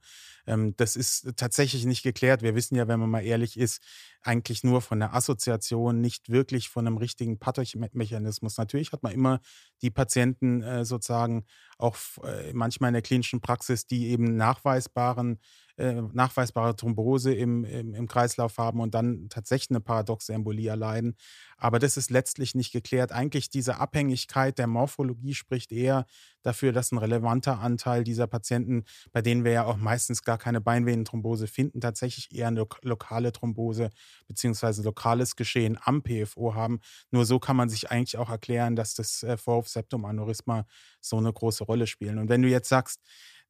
Ähm, 0.47 0.77
das 0.77 0.95
ist 0.95 1.33
tatsächlich 1.37 1.85
nicht 1.85 2.05
geklärt. 2.05 2.43
Wir 2.43 2.55
wissen 2.55 2.77
ja, 2.77 2.87
wenn 2.87 3.01
man 3.01 3.11
mal 3.11 3.25
ehrlich 3.25 3.59
ist, 3.59 3.83
eigentlich 4.23 4.63
nur 4.63 4.83
von 4.83 5.01
der 5.01 5.15
Assoziation, 5.15 6.01
nicht 6.01 6.31
wirklich 6.31 6.69
von 6.69 6.87
einem 6.87 6.97
richtigen 6.97 7.41
Pathomechanismus. 7.41 8.57
Natürlich 8.57 8.93
hat 8.93 9.03
man 9.03 9.11
immer 9.13 9.41
die 9.83 9.91
Patienten 9.91 10.63
äh, 10.63 10.85
sozusagen 10.85 11.45
auch 11.77 11.97
äh, 12.23 12.53
manchmal 12.53 12.91
in 12.91 12.95
der 12.95 13.03
klinischen 13.03 13.41
Praxis, 13.41 13.85
die 13.85 14.11
eben 14.11 14.37
nachweisbaren 14.37 15.41
äh, 15.77 16.03
nachweisbare 16.13 16.77
Thrombose 16.77 17.35
im, 17.35 17.65
im, 17.65 17.95
im, 17.95 18.07
Kreislauf 18.07 18.59
haben 18.59 18.81
und 18.81 18.95
dann 18.95 19.29
tatsächlich 19.29 19.71
eine 19.71 19.81
paradoxe 19.81 20.33
Embolie 20.33 20.69
erleiden. 20.69 21.17
Aber 21.57 21.79
das 21.79 21.97
ist 21.97 22.11
letztlich 22.11 22.55
nicht 22.55 22.73
geklärt. 22.73 23.11
Eigentlich 23.11 23.51
diese 23.51 23.79
Abhängigkeit 23.79 24.59
der 24.59 24.67
Morphologie 24.67 25.35
spricht 25.35 25.73
eher 25.73 26.07
dafür, 26.43 26.73
dass 26.73 26.93
ein 26.93 26.99
relevanter 26.99 27.59
Anteil 27.59 28.05
dieser 28.05 28.27
Patienten, 28.27 28.85
bei 29.13 29.23
denen 29.23 29.45
wir 29.45 29.53
ja 29.53 29.65
auch 29.65 29.77
meistens 29.77 30.23
gar 30.23 30.39
keine 30.39 30.61
Beinvenenthrombose 30.61 31.47
finden, 31.49 31.81
tatsächlich 31.81 32.33
eher 32.33 32.49
eine 32.49 32.67
lokale 32.83 33.33
Thrombose 33.33 33.91
beziehungsweise 34.29 34.83
lokales 34.83 35.37
Geschehen 35.37 35.79
am 35.83 36.03
PFO 36.03 36.55
haben. 36.55 36.81
Nur 37.11 37.25
so 37.25 37.39
kann 37.39 37.57
man 37.57 37.69
sich 37.69 37.91
eigentlich 37.91 38.17
auch 38.17 38.31
erklären, 38.31 38.77
dass 38.77 38.95
das 38.95 39.23
äh, 39.23 39.37
Vorhof-Septum-Aneurysma 39.37 40.67
so 41.01 41.17
eine 41.17 41.33
große 41.33 41.65
Rolle 41.65 41.87
spielt. 41.87 42.17
Und 42.17 42.29
wenn 42.29 42.43
du 42.43 42.49
jetzt 42.49 42.69
sagst, 42.69 43.01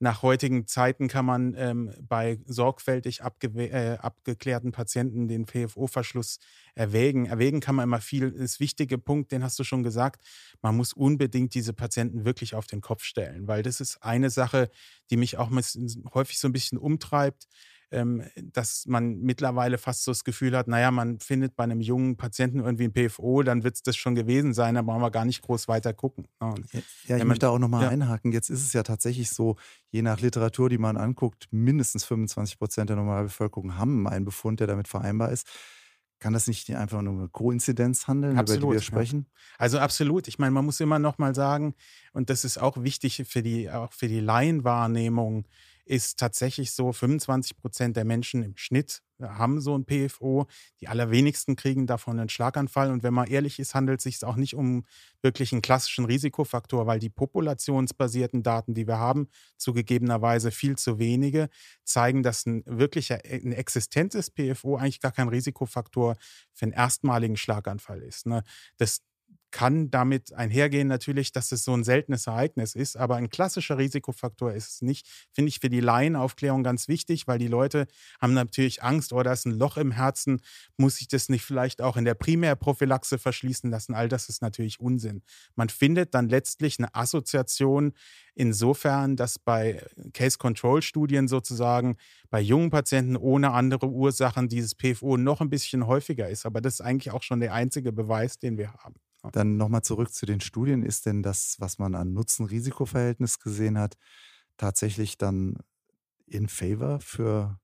nach 0.01 0.23
heutigen 0.23 0.67
Zeiten 0.67 1.09
kann 1.09 1.25
man 1.25 1.55
ähm, 1.57 1.93
bei 2.01 2.39
sorgfältig 2.47 3.21
äh, 3.21 3.97
abgeklärten 4.01 4.73
Patienten 4.73 5.29
den 5.29 5.47
PFO-Verschluss 5.47 6.41
erwägen. 6.75 7.27
Erwägen 7.27 7.61
kann 7.61 7.77
man 7.77 7.85
immer 7.85 8.01
viel. 8.01 8.33
Das 8.33 8.61
wichtige 8.61 8.99
Punkt, 8.99 9.33
den 9.33 9.45
hast 9.45 9.59
du 9.59 9.65
schon 9.65 9.83
gesagt, 9.83 10.25
man 10.63 10.77
muss 10.77 10.93
unbedingt 10.93 11.55
diese 11.55 11.73
Patienten 11.73 12.25
wirklich 12.25 12.55
auf 12.55 12.67
den 12.67 12.81
Kopf 12.81 13.05
stellen, 13.05 13.47
weil 13.47 13.63
das 13.63 13.81
ist 13.81 14.03
eine 14.03 14.31
Sache, 14.31 14.71
die 15.11 15.17
mich 15.17 15.39
auch 15.39 15.51
häufig 16.13 16.39
so 16.39 16.49
ein 16.49 16.53
bisschen 16.53 16.79
umtreibt 16.79 17.47
dass 18.53 18.87
man 18.87 19.19
mittlerweile 19.21 19.79
fast 19.79 20.05
so 20.05 20.11
das 20.11 20.25
Gefühl 20.25 20.57
hat, 20.57 20.69
naja, 20.69 20.91
man 20.91 21.21
findet 21.21 21.57
bei 21.57 21.65
einem 21.65 21.81
jungen 21.81 22.17
Patienten 22.17 22.61
irgendwie 22.61 22.85
ein 22.85 22.93
PFO, 22.93 23.43
dann 23.43 23.63
wird 23.63 23.77
es 23.77 23.83
das 23.83 23.97
schon 23.97 24.15
gewesen 24.15 24.55
sein, 24.55 24.75
da 24.75 24.83
brauchen 24.83 25.03
wir 25.03 25.11
gar 25.11 25.25
nicht 25.25 25.43
groß 25.43 25.69
weiter 25.69 25.93
gucken. 25.93 26.27
Ne? 26.41 26.55
Ja, 26.73 26.81
ja, 27.07 27.17
ich 27.19 27.25
möchte 27.25 27.49
auch 27.49 27.59
nochmal 27.59 27.85
ja. 27.85 27.89
einhaken. 27.91 28.33
Jetzt 28.33 28.51
ist 28.51 28.63
es 28.63 28.73
ja 28.73 28.83
tatsächlich 28.83 29.31
so, 29.31 29.57
je 29.91 30.03
nach 30.03 30.21
Literatur, 30.21 30.69
die 30.69 30.79
man 30.79 30.97
anguckt, 30.97 31.49
mindestens 31.51 32.05
25 32.05 32.59
Prozent 32.59 32.91
der 32.91 32.97
Normalbevölkerung 32.97 33.77
haben 33.77 34.09
einen 34.09 34.25
Befund, 34.25 34.61
der 34.61 34.67
damit 34.67 34.89
vereinbar 34.89 35.31
ist. 35.31 35.47
Kann 36.21 36.33
das 36.33 36.47
nicht 36.47 36.75
einfach 36.75 37.03
nur 37.03 37.13
eine 37.13 37.29
Koinzidenz 37.29 38.09
handeln, 38.09 38.39
absolut, 38.39 38.63
über 38.63 38.73
die 38.73 38.77
wir 38.79 38.83
sprechen? 38.83 39.27
Ja. 39.29 39.41
Also 39.59 39.79
absolut. 39.79 40.27
Ich 40.27 40.39
meine, 40.39 40.53
man 40.53 40.65
muss 40.65 40.81
immer 40.81 40.99
noch 40.99 41.19
mal 41.19 41.35
sagen, 41.35 41.75
und 42.13 42.31
das 42.31 42.45
ist 42.45 42.57
auch 42.57 42.83
wichtig 42.83 43.25
für 43.29 43.43
die, 43.43 43.71
auch 43.71 43.93
für 43.93 44.09
die 44.09 44.21
Laienwahrnehmung, 44.21 45.45
ist 45.85 46.19
tatsächlich 46.19 46.73
so, 46.73 46.93
25 46.93 47.57
Prozent 47.57 47.97
der 47.97 48.05
Menschen 48.05 48.43
im 48.43 48.57
Schnitt 48.57 49.03
haben 49.21 49.61
so 49.61 49.77
ein 49.77 49.85
PFO. 49.85 50.47
Die 50.81 50.89
allerwenigsten 50.89 51.57
kriegen 51.57 51.87
davon 51.87 52.19
einen 52.19 52.29
Schlaganfall. 52.29 52.91
Und 52.91 53.03
wenn 53.03 53.15
man 53.15 53.27
ehrlich 53.27 53.59
ist, 53.59 53.75
handelt 53.75 54.01
es 54.01 54.05
sich 54.05 54.25
auch 54.25 54.37
nicht 54.37 54.55
um 54.55 54.85
wirklich 55.23 55.53
einen 55.53 55.63
klassischen 55.63 56.05
Risikofaktor, 56.05 56.87
weil 56.87 56.99
die 56.99 57.11
populationsbasierten 57.11 58.43
Daten, 58.43 58.75
die 58.75 58.87
wir 58.87 58.99
haben, 58.99 59.29
zugegebenerweise 59.57 60.51
viel 60.51 60.77
zu 60.77 60.99
wenige, 60.99 61.49
zeigen, 61.85 62.23
dass 62.23 62.47
ein 62.47 62.63
wirklicher, 62.67 63.21
ein 63.25 63.53
existentes 63.53 64.31
PFO 64.31 64.77
eigentlich 64.77 65.01
gar 65.01 65.13
kein 65.13 65.29
Risikofaktor 65.29 66.17
für 66.53 66.65
einen 66.65 66.73
erstmaligen 66.73 67.37
Schlaganfall 67.37 68.03
ist. 68.03 68.27
Ne? 68.27 68.43
Das 68.79 69.03
kann 69.55 69.89
damit 69.89 70.33
einhergehen 70.33 70.89
natürlich, 70.89 71.31
dass 71.31 71.53
es 71.53 71.63
so 71.63 71.73
ein 71.77 71.85
seltenes 71.85 72.27
Ereignis 72.27 72.75
ist, 72.75 72.97
aber 72.97 73.15
ein 73.15 73.31
klassischer 73.31 73.79
Risikofaktor 73.79 74.53
ist 74.53 74.69
es 74.69 74.83
nicht. 74.83 75.07
Finde 75.33 75.49
ich 75.49 75.61
für 75.61 75.69
die 75.69 75.79
Laienaufklärung 75.79 76.65
ganz 76.65 76.89
wichtig, 76.89 77.29
weil 77.29 77.39
die 77.39 77.47
Leute 77.47 77.87
haben 78.21 78.35
natürlich 78.35 78.83
Angst, 78.83 79.13
oh, 79.13 79.23
da 79.23 79.33
ist 79.33 79.47
ein 79.47 79.57
Loch 79.57 79.77
im 79.77 79.93
Herzen, 79.93 80.41
muss 80.77 81.01
ich 81.01 81.07
das 81.07 81.29
nicht 81.29 81.45
vielleicht 81.45 81.83
auch 81.83 81.97
in 81.97 82.05
der 82.05 82.15
Primärprophylaxe 82.15 83.17
verschließen 83.17 83.71
lassen? 83.71 83.95
All 83.95 84.09
das 84.09 84.29
ist 84.29 84.43
natürlich 84.43 84.81
Unsinn. 84.81 85.23
Man 85.55 85.69
findet 85.69 86.15
dann 86.15 86.29
letztlich 86.29 86.81
eine 86.81 86.93
Assoziation 86.93 87.93
insofern, 88.35 89.15
dass 89.15 89.39
bei 89.39 89.87
Case-Control-Studien 90.15 91.29
sozusagen 91.29 91.97
bei 92.29 92.41
jungen 92.41 92.71
Patienten 92.71 93.17
ohne 93.17 93.53
andere 93.53 93.87
Ursachen 93.87 94.49
dieses 94.49 94.75
PFO 94.75 95.17
noch 95.17 95.41
ein 95.41 95.49
bisschen 95.49 95.87
häufiger 95.87 96.29
ist. 96.29 96.45
Aber 96.45 96.61
das 96.61 96.75
ist 96.75 96.81
eigentlich 96.81 97.13
auch 97.13 97.23
schon 97.23 97.39
der 97.39 97.55
einzige 97.55 97.93
Beweis, 97.93 98.41
den 98.41 98.59
wir 98.59 98.73
haben. 98.73 98.97
Dann 99.33 99.57
nochmal 99.57 99.83
zurück 99.83 100.13
zu 100.13 100.27
den 100.27 100.41
Studien. 100.41 100.83
Ist 100.83 101.07
denn 101.07 101.23
das, 101.23 101.57
was 101.59 101.79
man 101.79 101.95
an 101.95 102.13
Nutzen-Risiko-Verhältnis 102.13 103.39
gesehen 103.39 103.79
hat, 103.79 103.97
tatsächlich 104.57 105.19
dann 105.19 105.57
in 106.27 106.49
favor 106.49 107.01
für 107.01 107.59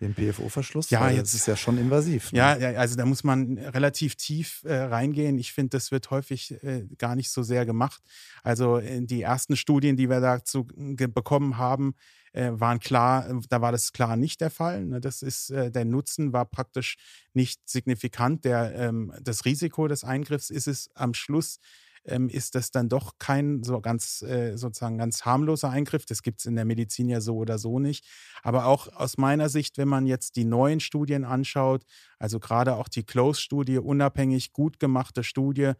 den 0.00 0.14
PFO-Verschluss? 0.14 0.90
Ja, 0.90 1.00
Weil 1.00 1.16
jetzt 1.16 1.34
ist 1.34 1.46
ja 1.46 1.56
schon 1.56 1.78
invasiv. 1.78 2.32
Ne? 2.32 2.38
Ja, 2.38 2.52
also 2.78 2.96
da 2.96 3.06
muss 3.06 3.24
man 3.24 3.58
relativ 3.58 4.16
tief 4.16 4.62
äh, 4.64 4.74
reingehen. 4.74 5.38
Ich 5.38 5.52
finde, 5.52 5.70
das 5.70 5.90
wird 5.90 6.10
häufig 6.10 6.52
äh, 6.62 6.86
gar 6.98 7.16
nicht 7.16 7.30
so 7.30 7.42
sehr 7.42 7.64
gemacht. 7.64 8.02
Also 8.42 8.78
äh, 8.78 9.00
die 9.02 9.22
ersten 9.22 9.56
Studien, 9.56 9.96
die 9.96 10.08
wir 10.10 10.20
dazu 10.20 10.66
bekommen 10.66 11.56
haben, 11.56 11.94
äh, 11.94 12.25
waren 12.36 12.80
klar, 12.80 13.40
da 13.48 13.60
war 13.60 13.72
das 13.72 13.92
klar 13.92 14.16
nicht 14.16 14.40
der 14.40 14.50
Fall. 14.50 14.84
Ne? 14.84 15.00
Das 15.00 15.22
ist, 15.22 15.50
äh, 15.50 15.70
der 15.70 15.84
Nutzen 15.84 16.32
war 16.32 16.44
praktisch 16.44 16.96
nicht 17.34 17.68
signifikant. 17.68 18.44
Der, 18.44 18.74
ähm, 18.74 19.12
das 19.20 19.44
Risiko 19.44 19.88
des 19.88 20.04
Eingriffs 20.04 20.50
ist 20.50 20.68
es 20.68 20.90
am 20.94 21.14
Schluss 21.14 21.58
ähm, 22.06 22.28
ist 22.28 22.54
das 22.54 22.70
dann 22.70 22.88
doch 22.88 23.14
kein 23.18 23.62
so 23.62 23.80
ganz 23.80 24.22
äh, 24.22 24.56
sozusagen 24.56 24.98
ganz 24.98 25.24
harmloser 25.24 25.70
Eingriff. 25.70 26.06
Das 26.06 26.22
gibt 26.22 26.40
es 26.40 26.46
in 26.46 26.56
der 26.56 26.64
Medizin 26.64 27.08
ja 27.08 27.20
so 27.20 27.36
oder 27.36 27.58
so 27.58 27.78
nicht. 27.78 28.04
Aber 28.42 28.66
auch 28.66 28.88
aus 28.94 29.18
meiner 29.18 29.48
Sicht, 29.48 29.78
wenn 29.78 29.88
man 29.88 30.06
jetzt 30.06 30.36
die 30.36 30.44
neuen 30.44 30.80
Studien 30.80 31.24
anschaut, 31.24 31.84
also 32.18 32.40
gerade 32.40 32.76
auch 32.76 32.88
die 32.88 33.04
Close-Studie, 33.04 33.78
unabhängig 33.78 34.52
gut 34.52 34.78
gemachte 34.78 35.24
Studie, 35.24 35.72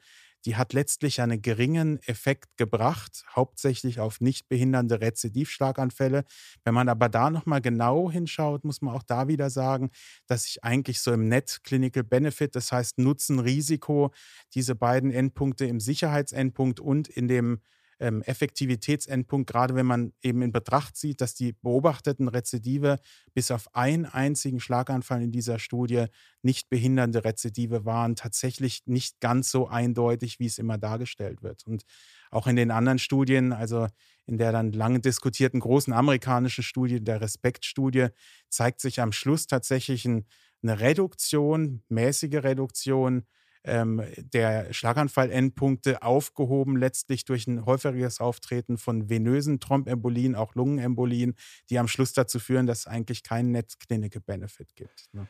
die 0.46 0.54
hat 0.54 0.72
letztlich 0.72 1.20
einen 1.20 1.42
geringen 1.42 2.00
Effekt 2.04 2.56
gebracht, 2.56 3.24
hauptsächlich 3.34 3.98
auf 3.98 4.20
nicht 4.20 4.48
behindernde 4.48 5.00
Rezidivschlaganfälle. 5.00 6.24
Wenn 6.64 6.74
man 6.74 6.88
aber 6.88 7.08
da 7.08 7.30
nochmal 7.30 7.60
genau 7.60 8.10
hinschaut, 8.10 8.64
muss 8.64 8.80
man 8.80 8.94
auch 8.94 9.02
da 9.02 9.26
wieder 9.26 9.50
sagen, 9.50 9.90
dass 10.28 10.44
sich 10.44 10.62
eigentlich 10.62 11.00
so 11.00 11.12
im 11.12 11.28
Net 11.28 11.60
Clinical 11.64 12.04
Benefit, 12.04 12.54
das 12.54 12.70
heißt 12.70 12.98
Nutzen, 12.98 13.40
Risiko, 13.40 14.12
diese 14.54 14.76
beiden 14.76 15.10
Endpunkte 15.10 15.66
im 15.66 15.80
Sicherheitsendpunkt 15.80 16.78
und 16.78 17.08
in 17.08 17.26
dem 17.26 17.60
ähm, 17.98 18.22
Effektivitätsendpunkt, 18.22 19.48
gerade 19.50 19.74
wenn 19.74 19.86
man 19.86 20.12
eben 20.22 20.42
in 20.42 20.52
Betracht 20.52 20.96
zieht, 20.96 21.20
dass 21.20 21.34
die 21.34 21.52
beobachteten 21.52 22.28
Rezidive 22.28 22.98
bis 23.34 23.50
auf 23.50 23.74
einen 23.74 24.04
einzigen 24.04 24.60
Schlaganfall 24.60 25.22
in 25.22 25.32
dieser 25.32 25.58
Studie 25.58 26.06
nicht 26.42 26.68
behindernde 26.68 27.24
Rezidive 27.24 27.84
waren, 27.84 28.16
tatsächlich 28.16 28.82
nicht 28.86 29.20
ganz 29.20 29.50
so 29.50 29.68
eindeutig, 29.68 30.38
wie 30.38 30.46
es 30.46 30.58
immer 30.58 30.78
dargestellt 30.78 31.42
wird. 31.42 31.66
Und 31.66 31.84
auch 32.30 32.46
in 32.46 32.56
den 32.56 32.70
anderen 32.70 32.98
Studien, 32.98 33.52
also 33.52 33.86
in 34.26 34.38
der 34.38 34.52
dann 34.52 34.72
lange 34.72 35.00
diskutierten 35.00 35.60
großen 35.60 35.92
amerikanischen 35.92 36.64
Studie, 36.64 37.02
der 37.02 37.20
Respektstudie, 37.20 38.08
zeigt 38.48 38.80
sich 38.80 39.00
am 39.00 39.12
Schluss 39.12 39.46
tatsächlich 39.46 40.04
ein, 40.04 40.26
eine 40.62 40.80
Reduktion, 40.80 41.82
mäßige 41.88 42.42
Reduktion 42.42 43.24
ähm, 43.66 44.02
der 44.32 44.72
Schlaganfall-Endpunkte 44.72 46.02
aufgehoben, 46.02 46.76
letztlich 46.76 47.24
durch 47.24 47.46
ein 47.46 47.66
häufigeres 47.66 48.20
Auftreten 48.20 48.78
von 48.78 49.10
venösen 49.10 49.60
Trombembolien, 49.60 50.34
auch 50.34 50.54
Lungenembolien, 50.54 51.34
die 51.68 51.78
am 51.78 51.88
Schluss 51.88 52.12
dazu 52.12 52.38
führen, 52.38 52.66
dass 52.66 52.80
es 52.80 52.86
eigentlich 52.86 53.22
keinen 53.22 53.52
Net-Clinical-Benefit 53.52 54.74
gibt. 54.76 55.08
Ne? 55.12 55.28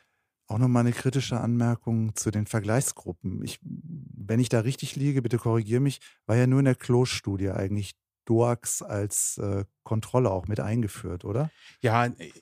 Auch 0.49 0.59
nochmal 0.59 0.81
eine 0.81 0.93
kritische 0.93 1.41
Anmerkung 1.41 2.15
zu 2.15 2.31
den 2.31 2.47
Vergleichsgruppen. 2.47 3.43
Ich, 3.43 3.59
wenn 3.63 4.39
ich 4.39 4.49
da 4.49 4.61
richtig 4.61 4.95
liege, 4.95 5.23
bitte 5.23 5.39
korrigiere 5.39 5.81
mich, 5.81 6.01
war 6.27 6.37
ja 6.37 6.47
nur 6.47 6.61
in 6.61 6.67
der 6.67 6.77
Close-Studie 6.77 7.51
eigentlich 7.51 7.97
DOAX 8.27 8.83
als 8.83 9.39
äh, 9.39 9.65
Kontrolle 9.83 10.31
auch 10.31 10.49
mit 10.49 10.61
eingeführt, 10.61 11.25
oder? 11.25 11.51
Ja, 11.81 12.07
äh, 12.07 12.33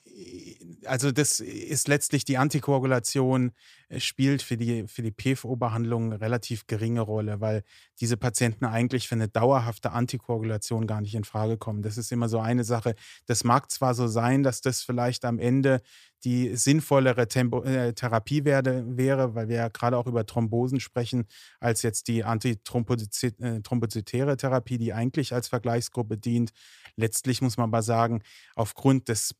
also 0.85 1.11
das 1.11 1.39
ist 1.39 1.87
letztlich 1.87 2.25
die 2.25 2.37
Antikoagulation 2.37 3.51
spielt 3.97 4.41
für 4.41 4.57
die, 4.57 4.87
für 4.87 5.01
die 5.01 5.11
PFO-Behandlung 5.11 6.05
eine 6.05 6.21
relativ 6.21 6.67
geringe 6.67 7.01
Rolle, 7.01 7.41
weil 7.41 7.63
diese 7.99 8.17
Patienten 8.17 8.65
eigentlich 8.65 9.07
für 9.07 9.15
eine 9.15 9.27
dauerhafte 9.27 9.91
Antikoagulation 9.91 10.87
gar 10.87 11.01
nicht 11.01 11.15
in 11.15 11.23
Frage 11.23 11.57
kommen. 11.57 11.81
Das 11.81 11.97
ist 11.97 12.11
immer 12.11 12.29
so 12.29 12.39
eine 12.39 12.63
Sache. 12.63 12.95
Das 13.25 13.43
mag 13.43 13.71
zwar 13.71 13.93
so 13.93 14.07
sein, 14.07 14.43
dass 14.43 14.61
das 14.61 14.81
vielleicht 14.81 15.25
am 15.25 15.39
Ende 15.39 15.81
die 16.23 16.55
sinnvollere 16.55 17.27
Tempo, 17.27 17.63
äh, 17.63 17.93
Therapie 17.93 18.45
werde, 18.45 18.83
wäre, 18.97 19.35
weil 19.35 19.47
wir 19.47 19.57
ja 19.57 19.67
gerade 19.67 19.97
auch 19.97 20.07
über 20.07 20.25
Thrombosen 20.25 20.79
sprechen, 20.79 21.25
als 21.59 21.83
jetzt 21.83 22.07
die 22.07 22.23
antithrombozytäre 22.23 24.31
äh, 24.31 24.37
Therapie, 24.37 24.79
die 24.79 24.93
eigentlich 24.93 25.33
als 25.33 25.47
Vergleichsgruppe 25.47 26.17
dient. 26.17 26.51
Letztlich 26.95 27.41
muss 27.41 27.57
man 27.57 27.69
aber 27.69 27.83
sagen, 27.83 28.23
aufgrund 28.55 29.07
des 29.07 29.35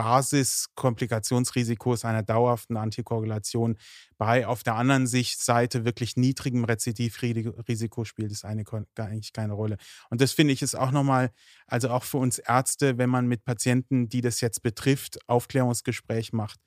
Basiskomplikationsrisikos 0.00 2.06
einer 2.06 2.22
dauerhaften 2.22 2.78
Antikoagulation 2.78 3.76
bei 4.16 4.46
auf 4.46 4.62
der 4.62 4.76
anderen 4.76 5.06
Seite 5.06 5.84
wirklich 5.84 6.16
niedrigem 6.16 6.64
Rezidivrisiko 6.64 8.06
spielt 8.06 8.32
es 8.32 8.46
eine, 8.46 8.64
eigentlich 8.96 9.34
keine 9.34 9.52
Rolle. 9.52 9.76
Und 10.08 10.22
das 10.22 10.32
finde 10.32 10.54
ich 10.54 10.62
ist 10.62 10.74
auch 10.74 10.90
nochmal, 10.90 11.32
also 11.66 11.90
auch 11.90 12.04
für 12.04 12.16
uns 12.16 12.38
Ärzte, 12.38 12.96
wenn 12.96 13.10
man 13.10 13.26
mit 13.26 13.44
Patienten, 13.44 14.08
die 14.08 14.22
das 14.22 14.40
jetzt 14.40 14.62
betrifft, 14.62 15.18
Aufklärungsgespräch 15.28 16.32
macht, 16.32 16.58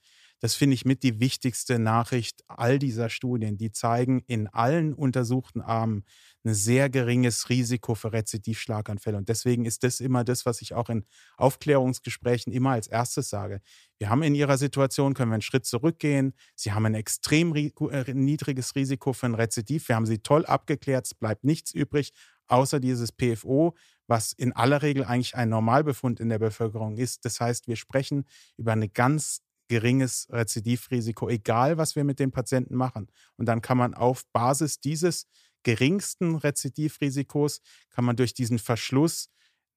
das 0.44 0.56
finde 0.56 0.74
ich 0.74 0.84
mit 0.84 1.04
die 1.04 1.22
wichtigste 1.22 1.80
Nachricht 1.80 2.44
all 2.50 2.78
dieser 2.78 3.10
Studien. 3.10 3.56
Die 3.56 3.72
zeigen 3.72 4.26
in 4.28 4.50
allen 4.50 4.94
untersuchten 4.94 5.62
Armen 5.62 6.04
ein 6.44 6.54
sehr 6.54 6.90
geringes 6.90 7.48
Risiko 7.48 7.96
für 7.96 8.12
Rezidivschlaganfälle. 8.12 9.16
Und 9.16 9.30
deswegen 9.30 9.64
ist 9.64 9.86
das 9.86 10.02
immer 10.02 10.26
das, 10.26 10.46
was 10.46 10.62
ich 10.62 10.74
auch 10.74 10.90
in 10.90 11.06
Aufklärungsgesprächen 11.38 12.52
immer 12.52 12.72
als 12.72 12.88
erstes 12.88 13.30
sage. 13.30 13.62
Wir 14.00 14.10
haben 14.10 14.22
in 14.22 14.36
Ihrer 14.36 14.58
Situation, 14.58 15.14
können 15.14 15.32
wir 15.32 15.36
einen 15.36 15.42
Schritt 15.42 15.66
zurückgehen. 15.66 16.34
Sie 16.56 16.74
haben 16.74 16.86
ein 16.88 16.96
extrem 16.96 17.56
äh, 17.56 18.14
niedriges 18.14 18.76
Risiko 18.76 19.14
für 19.14 19.28
ein 19.28 19.36
Rezidiv. 19.36 19.88
Wir 19.88 19.96
haben 19.96 20.06
Sie 20.06 20.20
toll 20.20 20.46
abgeklärt. 20.46 21.06
Es 21.06 21.14
bleibt 21.14 21.46
nichts 21.46 21.74
übrig, 21.74 22.12
außer 22.48 22.82
dieses 22.82 23.14
PFO, 23.14 23.76
was 24.08 24.34
in 24.34 24.52
aller 24.52 24.82
Regel 24.82 25.06
eigentlich 25.06 25.38
ein 25.38 25.48
Normalbefund 25.48 26.20
in 26.20 26.28
der 26.28 26.40
Bevölkerung 26.40 26.98
ist. 26.98 27.24
Das 27.24 27.40
heißt, 27.40 27.70
wir 27.70 27.78
sprechen 27.78 28.26
über 28.58 28.74
eine 28.74 28.90
ganz 28.90 29.42
geringes 29.74 30.28
Rezidivrisiko, 30.30 31.30
egal 31.30 31.80
was 31.80 31.96
wir 31.96 32.04
mit 32.04 32.20
den 32.20 32.30
Patienten 32.30 32.76
machen. 32.76 33.08
Und 33.38 33.48
dann 33.48 33.60
kann 33.62 33.76
man 33.76 33.96
auf 33.96 34.24
Basis 34.32 34.80
dieses 34.80 35.26
geringsten 35.64 36.36
Rezidivrisikos, 36.36 37.62
kann 37.90 38.06
man 38.06 38.16
durch 38.16 38.36
diesen 38.36 38.60
Verschluss 38.60 39.30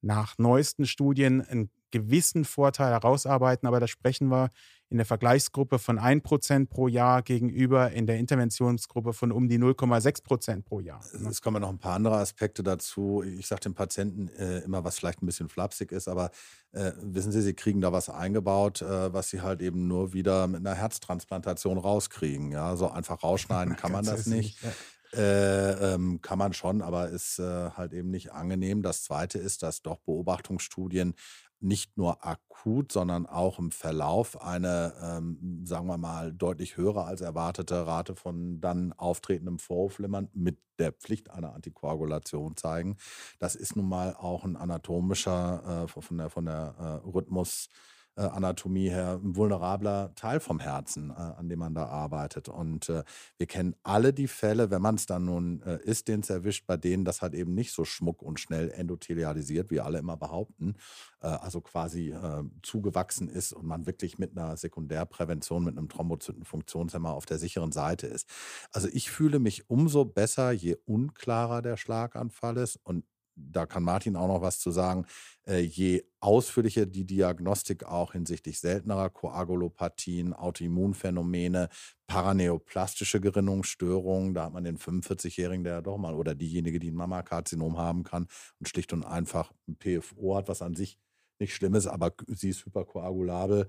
nach 0.03 0.37
neuesten 0.37 0.85
Studien 0.85 1.41
einen 1.41 1.71
gewissen 1.91 2.45
Vorteil 2.45 2.93
herausarbeiten, 2.93 3.67
aber 3.67 3.81
da 3.81 3.87
sprechen 3.87 4.29
wir 4.29 4.51
in 4.89 4.99
der 4.99 5.07
Vergleichsgruppe 5.07 5.79
von 5.79 5.99
1% 5.99 6.69
pro 6.69 6.87
Jahr 6.87 7.23
gegenüber 7.23 7.91
in 7.91 8.07
der 8.07 8.19
Interventionsgruppe 8.19 9.13
von 9.13 9.33
um 9.33 9.49
die 9.49 9.59
0,6% 9.59 10.63
pro 10.63 10.81
Jahr. 10.81 11.01
Ne? 11.19 11.29
Es 11.29 11.43
kommen 11.43 11.61
noch 11.61 11.71
ein 11.71 11.79
paar 11.79 11.95
andere 11.95 12.19
Aspekte 12.19 12.63
dazu. 12.63 13.23
Ich 13.23 13.49
sage 13.49 13.63
den 13.63 13.75
Patienten 13.75 14.29
äh, 14.29 14.61
immer, 14.61 14.85
was 14.85 14.99
vielleicht 14.99 15.23
ein 15.23 15.27
bisschen 15.27 15.49
flapsig 15.49 15.91
ist, 15.91 16.07
aber 16.07 16.31
äh, 16.73 16.93
wissen 17.01 17.33
Sie, 17.33 17.43
Sie 17.43 17.55
kriegen 17.55 17.81
da 17.81 17.93
was 17.93 18.09
eingebaut, 18.09 18.83
äh, 18.83 19.13
was 19.13 19.31
Sie 19.31 19.41
halt 19.41 19.61
eben 19.61 19.89
nur 19.89 20.13
wieder 20.13 20.47
mit 20.47 20.61
einer 20.61 20.77
Herztransplantation 20.77 21.79
rauskriegen. 21.79 22.53
Ja, 22.53 22.77
so 22.77 22.89
einfach 22.89 23.25
rausschneiden 23.25 23.77
kann 23.77 23.91
man 23.91 24.05
das 24.05 24.27
nicht. 24.27 24.63
Ja. 24.63 24.73
Äh, 25.15 25.95
ähm, 25.95 26.21
kann 26.21 26.39
man 26.39 26.53
schon, 26.53 26.83
aber 26.83 27.09
ist 27.09 27.39
äh, 27.39 27.71
halt 27.71 27.93
eben 27.93 28.11
nicht 28.11 28.33
angenehm. 28.33 28.83
Das 28.83 29.05
Zweite 29.05 29.39
ist, 29.39 29.63
dass 29.63 29.81
doch 29.81 29.99
Beobachtungsstudien 30.01 31.15
nicht 31.61 31.97
nur 31.97 32.25
akut, 32.25 32.93
sondern 32.93 33.27
auch 33.27 33.59
im 33.59 33.71
Verlauf 33.71 34.41
eine, 34.43 34.93
ähm, 35.03 35.65
sagen 35.65 35.87
wir 35.87 35.99
mal, 35.99 36.33
deutlich 36.33 36.77
höhere 36.77 37.05
als 37.05 37.21
erwartete 37.21 37.87
Rate 37.87 38.15
von 38.15 38.61
dann 38.61 38.93
auftretendem 38.93 39.59
Vorhofflimmern 39.59 40.29
mit 40.33 40.59
der 40.79 40.93
Pflicht 40.93 41.31
einer 41.31 41.55
Antikoagulation 41.55 42.57
zeigen. 42.57 42.97
Das 43.39 43.55
ist 43.55 43.77
nun 43.77 43.89
mal 43.89 44.15
auch 44.15 44.45
ein 44.45 44.57
anatomischer, 44.57 45.85
äh, 45.85 45.89
von 45.89 46.19
der, 46.19 46.31
von 46.31 46.45
der 46.45 46.75
äh, 47.05 47.09
Rhythmus- 47.09 47.69
äh, 48.17 48.23
Anatomie 48.23 48.91
her 48.91 49.21
ein 49.23 49.37
vulnerabler 49.37 50.15
Teil 50.15 50.41
vom 50.41 50.61
Herzen, 50.61 51.11
äh, 51.11 51.15
an 51.15 51.49
dem 51.49 51.59
man 51.59 51.75
da 51.75 51.87
arbeitet. 51.87 52.49
Und 52.49 52.89
äh, 52.89 53.05
wir 53.37 53.47
kennen 53.47 53.77
alle 53.83 54.13
die 54.13 54.29
Fälle, 54.29 54.71
wenn 54.71 54.83
man 54.83 54.97
es 54.97 55.07
dann 55.07 55.25
nun 55.25 55.63
äh, 55.63 55.79
ist, 55.83 56.09
den 56.09 56.21
es 56.21 56.31
erwischt, 56.31 56.67
bei 56.67 56.77
denen 56.77 57.05
das 57.05 57.23
halt 57.23 57.35
eben 57.35 57.55
nicht 57.55 57.73
so 57.73 57.85
schmuck 57.85 58.23
und 58.23 58.41
schnell 58.41 58.71
endothelialisiert, 58.71 59.71
wie 59.71 59.81
alle 59.81 59.99
immer 59.99 60.17
behaupten, 60.17 60.75
äh, 61.21 61.27
also 61.27 61.61
quasi 61.61 62.15
zugewachsen 62.63 63.29
ist 63.29 63.53
und 63.53 63.67
man 63.67 63.87
wirklich 63.87 64.19
mit 64.19 64.37
einer 64.37 64.57
Sekundärprävention, 64.57 65.65
mit 65.65 65.77
einem 65.77 65.89
Thrombozytenfunktionshemmer 65.89 67.13
auf 67.13 67.27
der 67.27 67.39
sicheren 67.39 67.73
Seite 67.73 68.07
ist. 68.07 68.29
Also 68.73 68.89
ich 68.93 69.11
fühle 69.11 69.39
mich 69.39 69.69
umso 69.69 70.05
besser, 70.05 70.53
je 70.53 70.77
unklarer 70.87 71.63
der 71.63 71.77
Schlaganfall 71.77 72.57
ist 72.59 72.79
und 72.85 73.05
da 73.37 73.67
kann 73.67 73.83
Martin 73.83 74.17
auch 74.17 74.29
noch 74.29 74.41
was 74.41 74.59
zu 74.59 74.71
sagen, 74.71 75.07
äh, 75.47 75.61
je 75.61 76.05
ausführlicher 76.21 76.87
die 76.87 77.05
Diagnostik 77.05 77.85
auch 77.85 78.13
hinsichtlich 78.13 78.59
seltenerer 78.59 79.11
Koagulopathien, 79.11 80.33
Autoimmunphänomene, 80.33 81.69
paraneoplastische 82.07 83.21
Gerinnungsstörungen, 83.21 84.35
da 84.35 84.47
hat 84.47 84.53
man 84.53 84.65
den 84.65 84.79
45-Jährigen, 84.79 85.65
der 85.65 85.75
ja 85.75 85.81
doch 85.83 85.99
mal, 85.99 86.15
oder 86.15 86.35
diejenige, 86.35 86.79
die 86.79 86.91
ein 86.91 86.97
Mammakarzinom 86.97 87.79
haben 87.79 88.03
kann 88.03 88.27
und 88.59 88.69
schlicht 88.69 88.93
und 88.93 89.05
einfach 89.05 89.53
ein 89.69 89.77
PFO 89.77 90.37
hat, 90.37 90.49
was 90.49 90.63
an 90.63 90.75
sich 90.75 90.99
nicht 91.41 91.55
schlimm 91.55 91.75
ist, 91.75 91.87
aber 91.87 92.13
sie 92.27 92.51
ist 92.51 92.65
hyperkoagulabel. 92.65 93.69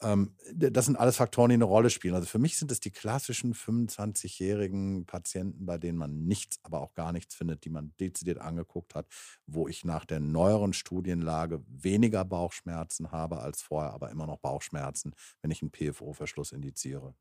Ähm, 0.00 0.36
das 0.54 0.86
sind 0.86 0.96
alles 0.96 1.16
Faktoren, 1.16 1.50
die 1.50 1.54
eine 1.54 1.64
Rolle 1.64 1.90
spielen. 1.90 2.14
Also 2.14 2.26
für 2.26 2.38
mich 2.38 2.56
sind 2.56 2.70
es 2.70 2.80
die 2.80 2.90
klassischen 2.90 3.54
25-jährigen 3.54 5.06
Patienten, 5.06 5.66
bei 5.66 5.78
denen 5.78 5.98
man 5.98 6.24
nichts, 6.26 6.58
aber 6.62 6.80
auch 6.80 6.94
gar 6.94 7.12
nichts 7.12 7.34
findet, 7.34 7.64
die 7.64 7.70
man 7.70 7.92
dezidiert 8.00 8.38
angeguckt 8.38 8.94
hat, 8.94 9.06
wo 9.46 9.68
ich 9.68 9.84
nach 9.84 10.04
der 10.04 10.20
neueren 10.20 10.72
Studienlage 10.72 11.62
weniger 11.66 12.24
Bauchschmerzen 12.24 13.12
habe 13.12 13.40
als 13.40 13.62
vorher, 13.62 13.92
aber 13.92 14.10
immer 14.10 14.26
noch 14.26 14.38
Bauchschmerzen, 14.38 15.14
wenn 15.40 15.50
ich 15.50 15.62
einen 15.62 15.72
PFO-Verschluss 15.72 16.52
indiziere. 16.52 17.14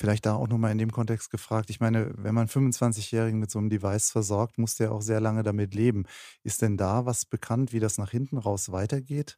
Vielleicht 0.00 0.24
da 0.24 0.34
auch 0.34 0.48
nochmal 0.48 0.72
in 0.72 0.78
dem 0.78 0.92
Kontext 0.92 1.30
gefragt. 1.30 1.68
Ich 1.68 1.78
meine, 1.78 2.10
wenn 2.16 2.34
man 2.34 2.48
25-Jährigen 2.48 3.38
mit 3.38 3.50
so 3.50 3.58
einem 3.58 3.68
Device 3.68 4.10
versorgt, 4.10 4.56
muss 4.56 4.76
der 4.76 4.92
auch 4.92 5.02
sehr 5.02 5.20
lange 5.20 5.42
damit 5.42 5.74
leben. 5.74 6.06
Ist 6.42 6.62
denn 6.62 6.78
da 6.78 7.04
was 7.04 7.26
bekannt, 7.26 7.74
wie 7.74 7.80
das 7.80 7.98
nach 7.98 8.10
hinten 8.10 8.38
raus 8.38 8.72
weitergeht? 8.72 9.36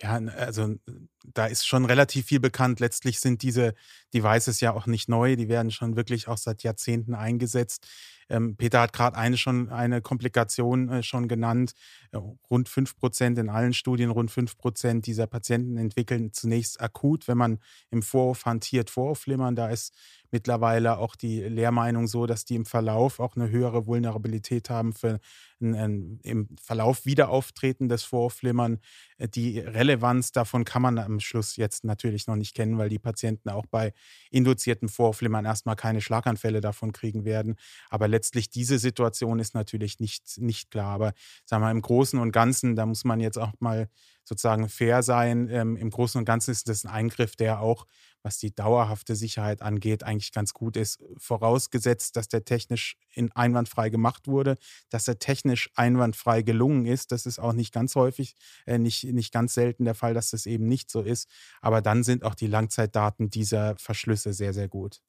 Ja, 0.00 0.14
also 0.14 0.76
da 1.24 1.46
ist 1.46 1.66
schon 1.66 1.84
relativ 1.84 2.26
viel 2.26 2.38
bekannt. 2.38 2.78
Letztlich 2.78 3.18
sind 3.18 3.42
diese 3.42 3.74
Devices 4.14 4.60
ja 4.60 4.72
auch 4.72 4.86
nicht 4.86 5.08
neu. 5.08 5.34
Die 5.34 5.48
werden 5.48 5.72
schon 5.72 5.96
wirklich 5.96 6.28
auch 6.28 6.38
seit 6.38 6.62
Jahrzehnten 6.62 7.14
eingesetzt. 7.14 7.88
Ähm, 8.28 8.56
Peter 8.56 8.80
hat 8.80 8.92
gerade 8.92 9.16
eine 9.16 9.36
schon 9.36 9.70
eine 9.70 10.00
Komplikation 10.02 10.88
äh, 10.88 11.02
schon 11.02 11.28
genannt. 11.28 11.72
Äh, 12.12 12.18
rund 12.50 12.68
5 12.68 12.96
Prozent 12.96 13.38
in 13.38 13.48
allen 13.48 13.74
Studien, 13.74 14.10
rund 14.10 14.30
5 14.30 14.56
Prozent 14.58 15.06
dieser 15.06 15.26
Patienten 15.26 15.76
entwickeln 15.76 16.32
zunächst 16.32 16.80
akut, 16.80 17.28
wenn 17.28 17.38
man 17.38 17.58
im 17.90 18.02
Vorhof 18.02 18.44
hantiert, 18.44 18.90
Vorhofflimmern. 18.90 19.56
Da 19.56 19.68
ist 19.68 19.94
mittlerweile 20.30 20.98
auch 20.98 21.16
die 21.16 21.40
Lehrmeinung 21.40 22.06
so, 22.06 22.26
dass 22.26 22.44
die 22.44 22.56
im 22.56 22.66
Verlauf 22.66 23.20
auch 23.20 23.36
eine 23.36 23.50
höhere 23.50 23.86
Vulnerabilität 23.86 24.70
haben 24.70 24.92
für 24.92 25.20
ein, 25.60 25.74
ein 25.74 26.20
im 26.22 26.48
Verlauf 26.62 27.06
Wiederauftreten 27.06 27.88
des 27.88 28.02
Vorhofflimmern. 28.02 28.80
Äh, 29.18 29.28
die 29.28 29.58
Relevanz 29.58 30.32
davon 30.32 30.64
kann 30.64 30.82
man 30.82 30.98
am 30.98 31.20
Schluss 31.20 31.56
jetzt 31.56 31.84
natürlich 31.84 32.26
noch 32.26 32.36
nicht 32.36 32.54
kennen, 32.54 32.78
weil 32.78 32.88
die 32.88 32.98
Patienten 32.98 33.50
auch 33.50 33.66
bei 33.66 33.92
induzierten 34.30 34.88
Vorhofflimmern 34.88 35.44
erstmal 35.44 35.76
keine 35.76 36.00
Schlaganfälle 36.00 36.60
davon 36.60 36.92
kriegen 36.92 37.24
werden. 37.24 37.56
Aber 37.90 38.08
letztlich 38.18 38.50
diese 38.50 38.80
Situation 38.80 39.38
ist 39.38 39.54
natürlich 39.54 40.00
nicht, 40.00 40.38
nicht 40.38 40.72
klar. 40.72 40.92
Aber 40.92 41.12
sagen 41.44 41.62
wir, 41.62 41.70
im 41.70 41.82
Großen 41.82 42.18
und 42.18 42.32
Ganzen, 42.32 42.74
da 42.74 42.84
muss 42.84 43.04
man 43.04 43.20
jetzt 43.20 43.38
auch 43.38 43.52
mal 43.60 43.88
sozusagen 44.24 44.68
fair 44.68 45.04
sein. 45.04 45.48
Ähm, 45.50 45.76
Im 45.76 45.90
Großen 45.90 46.18
und 46.18 46.24
Ganzen 46.24 46.50
ist 46.50 46.68
das 46.68 46.84
ein 46.84 46.90
Eingriff, 46.90 47.36
der 47.36 47.60
auch, 47.60 47.86
was 48.22 48.38
die 48.38 48.52
dauerhafte 48.52 49.14
Sicherheit 49.14 49.62
angeht, 49.62 50.02
eigentlich 50.02 50.32
ganz 50.32 50.52
gut 50.52 50.76
ist. 50.76 51.00
Vorausgesetzt, 51.16 52.16
dass 52.16 52.26
der 52.26 52.44
technisch 52.44 52.96
in 53.14 53.30
einwandfrei 53.36 53.88
gemacht 53.88 54.26
wurde, 54.26 54.56
dass 54.90 55.06
er 55.06 55.20
technisch 55.20 55.70
einwandfrei 55.76 56.42
gelungen 56.42 56.86
ist. 56.86 57.12
Das 57.12 57.24
ist 57.24 57.38
auch 57.38 57.52
nicht 57.52 57.72
ganz 57.72 57.94
häufig, 57.94 58.34
äh, 58.66 58.78
nicht, 58.78 59.04
nicht 59.04 59.32
ganz 59.32 59.54
selten 59.54 59.84
der 59.84 59.94
Fall, 59.94 60.12
dass 60.12 60.30
das 60.30 60.44
eben 60.46 60.66
nicht 60.66 60.90
so 60.90 61.02
ist. 61.02 61.28
Aber 61.60 61.80
dann 61.82 62.02
sind 62.02 62.24
auch 62.24 62.34
die 62.34 62.48
Langzeitdaten 62.48 63.30
dieser 63.30 63.76
Verschlüsse 63.78 64.32
sehr, 64.32 64.52
sehr 64.52 64.68
gut. 64.68 65.00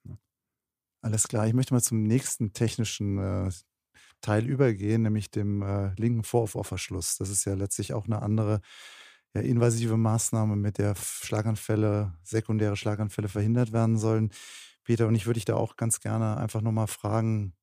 Alles 1.02 1.28
klar, 1.28 1.48
ich 1.48 1.54
möchte 1.54 1.74
mal 1.74 1.82
zum 1.82 2.04
nächsten 2.04 2.52
technischen 2.54 3.18
äh, 3.20 3.50
Teil 4.22 4.46
übergehen, 4.46 5.04
nämlich 5.04 5.32
dem 5.32 5.62
äh, 5.62 5.94
linken 5.96 6.24
Vorhofohrverschluss. 6.24 7.18
Das 7.18 7.30
ist 7.30 7.46
ja 7.46 7.54
letztlich 7.54 7.94
auch 7.94 8.06
eine 8.06 8.22
andere 8.22 8.62
ja, 9.34 9.42
invasive 9.42 9.98
Maßnahme, 9.98 10.56
mit 10.58 10.78
der 10.78 10.96
Schlaganfälle, 10.96 12.14
sekundäre 12.24 12.76
Schlaganfälle 12.76 13.30
verhindert 13.30 13.72
werden 13.72 13.98
sollen. 13.98 14.32
Peter, 14.84 15.08
und 15.08 15.16
ich 15.16 15.26
würde 15.26 15.36
dich 15.38 15.46
da 15.46 15.56
auch 15.56 15.78
ganz 15.78 16.00
gerne 16.02 16.38
einfach 16.38 16.62
nochmal 16.62 16.88
fragen, 16.88 17.54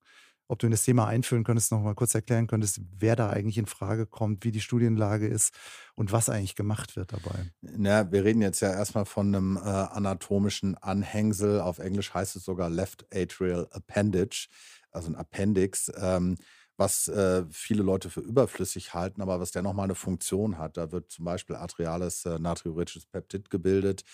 ob 0.49 0.59
du 0.59 0.67
in 0.67 0.71
das 0.71 0.85
Thema 0.85 1.07
einführen 1.07 1.45
könntest, 1.45 1.73
noch 1.73 1.83
mal 1.83 1.95
kurz 1.95 2.15
erklären 2.15 2.47
könntest, 2.47 2.81
wer 2.99 3.17
da 3.17 3.31
eigentlich 3.31 3.59
in 3.59 3.67
Frage 3.67 4.07
kommt, 4.07 4.45
wie 4.45 4.53
die 4.53 4.61
Studienlage 4.61 5.27
ist 5.27 5.55
und 5.95 6.13
was 6.13 6.29
eigentlich 6.29 6.55
gemacht 6.55 6.97
wird 6.97 7.13
dabei. 7.13 7.51
Na, 7.61 8.11
wir 8.13 8.25
reden 8.25 8.43
jetzt 8.43 8.61
ja 8.61 8.73
erstmal 8.73 9.07
von 9.07 9.35
einem 9.35 9.57
äh, 9.57 9.61
anatomischen 9.61 10.77
Anhängsel. 10.77 11.61
Auf 11.61 11.79
Englisch 11.79 12.15
heißt 12.15 12.37
es 12.37 12.45
sogar 12.45 12.71
Left 12.71 13.07
Atrial 13.15 13.69
Appendage, 13.71 14.49
also 14.91 15.09
ein 15.09 15.17
Appendix. 15.17 15.91
Ähm, 15.97 16.37
was 16.77 17.09
äh, 17.09 17.45
viele 17.51 17.83
Leute 17.83 18.11
für 18.11 18.21
überflüssig 18.21 18.93
halten, 18.95 19.23
aber 19.23 19.41
was 19.41 19.51
dennoch 19.51 19.73
mal 19.73 19.85
eine 19.85 19.95
Funktion 19.95 20.59
hat. 20.59 20.77
Da 20.77 20.93
wird 20.93 21.11
zum 21.11 21.25
Beispiel 21.25 21.57
arteriales 21.57 22.25
äh, 22.27 22.39
natriuretisches 22.39 23.07
Peptid 23.07 23.49
gebildet. 23.51 24.05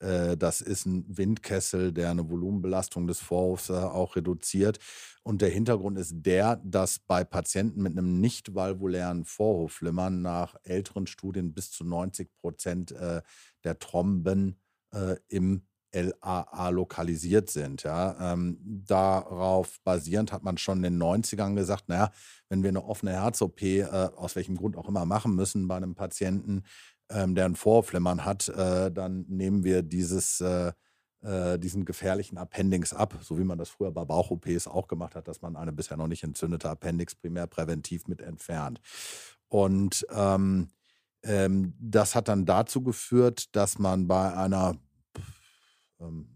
Äh, 0.00 0.36
das 0.36 0.60
ist 0.60 0.86
ein 0.86 1.04
Windkessel, 1.08 1.92
der 1.92 2.10
eine 2.10 2.28
Volumenbelastung 2.28 3.06
des 3.06 3.20
Vorhofs 3.20 3.70
äh, 3.70 3.74
auch 3.74 4.16
reduziert. 4.16 4.78
Und 5.22 5.42
der 5.42 5.50
Hintergrund 5.50 5.98
ist 5.98 6.12
der, 6.14 6.56
dass 6.64 6.98
bei 6.98 7.24
Patienten 7.24 7.82
mit 7.82 7.92
einem 7.92 8.20
nicht 8.20 8.54
valvulären 8.54 9.24
Vorhofflimmern 9.24 10.20
nach 10.20 10.56
älteren 10.62 11.06
Studien 11.06 11.54
bis 11.54 11.70
zu 11.70 11.84
90 11.84 12.30
Prozent 12.40 12.92
äh, 12.92 13.22
der 13.64 13.78
Tromben 13.78 14.60
äh, 14.92 15.16
im 15.28 15.62
LAA 15.92 16.68
lokalisiert 16.70 17.50
sind. 17.50 17.82
Ja. 17.82 18.32
Ähm, 18.32 18.58
darauf 18.86 19.80
basierend 19.82 20.32
hat 20.32 20.42
man 20.42 20.58
schon 20.58 20.78
in 20.84 20.94
den 20.94 21.02
90ern 21.02 21.54
gesagt, 21.54 21.88
naja, 21.88 22.10
wenn 22.48 22.62
wir 22.62 22.68
eine 22.68 22.84
offene 22.84 23.12
Herz-OP, 23.12 23.62
äh, 23.62 23.84
aus 23.84 24.36
welchem 24.36 24.56
Grund 24.56 24.76
auch 24.76 24.88
immer, 24.88 25.04
machen 25.04 25.34
müssen 25.34 25.68
bei 25.68 25.76
einem 25.76 25.94
Patienten, 25.94 26.62
ähm, 27.10 27.34
der 27.34 27.46
ein 27.46 27.56
Vorflimmern 27.56 28.24
hat, 28.24 28.48
äh, 28.48 28.90
dann 28.90 29.24
nehmen 29.28 29.64
wir 29.64 29.82
dieses, 29.82 30.40
äh, 30.40 30.72
äh, 31.22 31.58
diesen 31.58 31.84
gefährlichen 31.84 32.38
Appendix 32.38 32.94
ab, 32.94 33.18
so 33.22 33.38
wie 33.38 33.44
man 33.44 33.58
das 33.58 33.68
früher 33.68 33.90
bei 33.90 34.04
Bauch-OPs 34.04 34.66
auch 34.66 34.88
gemacht 34.88 35.14
hat, 35.14 35.28
dass 35.28 35.42
man 35.42 35.56
eine 35.56 35.72
bisher 35.72 35.96
noch 35.96 36.06
nicht 36.06 36.24
entzündete 36.24 36.70
Appendix 36.70 37.14
primär 37.14 37.46
präventiv 37.46 38.06
mit 38.06 38.22
entfernt. 38.22 38.80
Und 39.48 40.06
ähm, 40.14 40.70
ähm, 41.22 41.74
das 41.78 42.14
hat 42.14 42.28
dann 42.28 42.46
dazu 42.46 42.82
geführt, 42.82 43.54
dass 43.54 43.78
man 43.78 44.06
bei 44.08 44.34
einer 44.34 44.76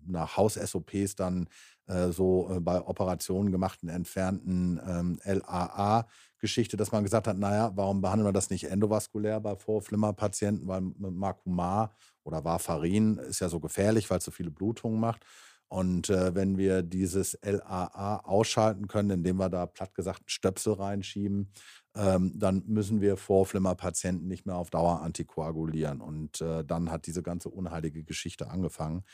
nach 0.07 0.37
Haus-SOPs 0.37 1.17
dann 1.17 1.49
äh, 1.87 2.11
so 2.11 2.51
äh, 2.51 2.61
bei 2.61 2.81
Operationen 2.81 3.53
gemachten, 3.53 3.89
entfernten 3.89 4.81
ähm, 4.87 5.19
LAA-Geschichte, 5.25 6.77
dass 6.77 6.93
man 6.93 7.05
gesagt 7.05 7.27
hat, 7.27 7.39
naja, 7.39 7.73
warum 7.75 8.01
behandeln 8.01 8.27
wir 8.29 8.33
das 8.33 8.51
nicht 8.51 8.65
endovaskulär 8.65 9.41
bei 9.41 9.57
Vorflimmerpatienten, 9.57 10.67
weil 10.67 10.81
Makumar 10.81 11.95
oder 12.23 12.45
Warfarin 12.45 13.19
ist 13.19 13.41
ja 13.41 13.49
so 13.49 13.61
gefährlich, 13.61 14.09
weil 14.11 14.19
es 14.19 14.25
so 14.25 14.31
viele 14.31 14.51
Blutungen 14.51 14.99
macht. 14.99 15.25
Und 15.69 16.09
äh, 16.09 16.35
wenn 16.35 16.57
wir 16.57 16.83
dieses 16.83 17.39
LAA 17.43 18.21
ausschalten 18.25 18.87
können, 18.87 19.11
indem 19.11 19.37
wir 19.37 19.49
da 19.49 19.67
platt 19.67 19.95
gesagt 19.95 20.23
Stöpsel 20.27 20.75
reinschieben, 20.75 21.51
ähm, 21.97 22.33
dann 22.39 22.63
müssen 22.67 23.01
wir 23.01 23.17
Vorflimmerpatienten 23.17 24.29
nicht 24.29 24.47
mehr 24.47 24.57
auf 24.57 24.71
Dauer 24.71 25.03
antikoagulieren. 25.03 26.01
Und 26.01 26.41
äh, 26.41 26.65
dann 26.65 26.91
hat 26.91 27.07
diese 27.07 27.23
ganze 27.23 27.49
unheilige 27.49 28.05
Geschichte 28.05 28.51
angefangen. 28.51 29.05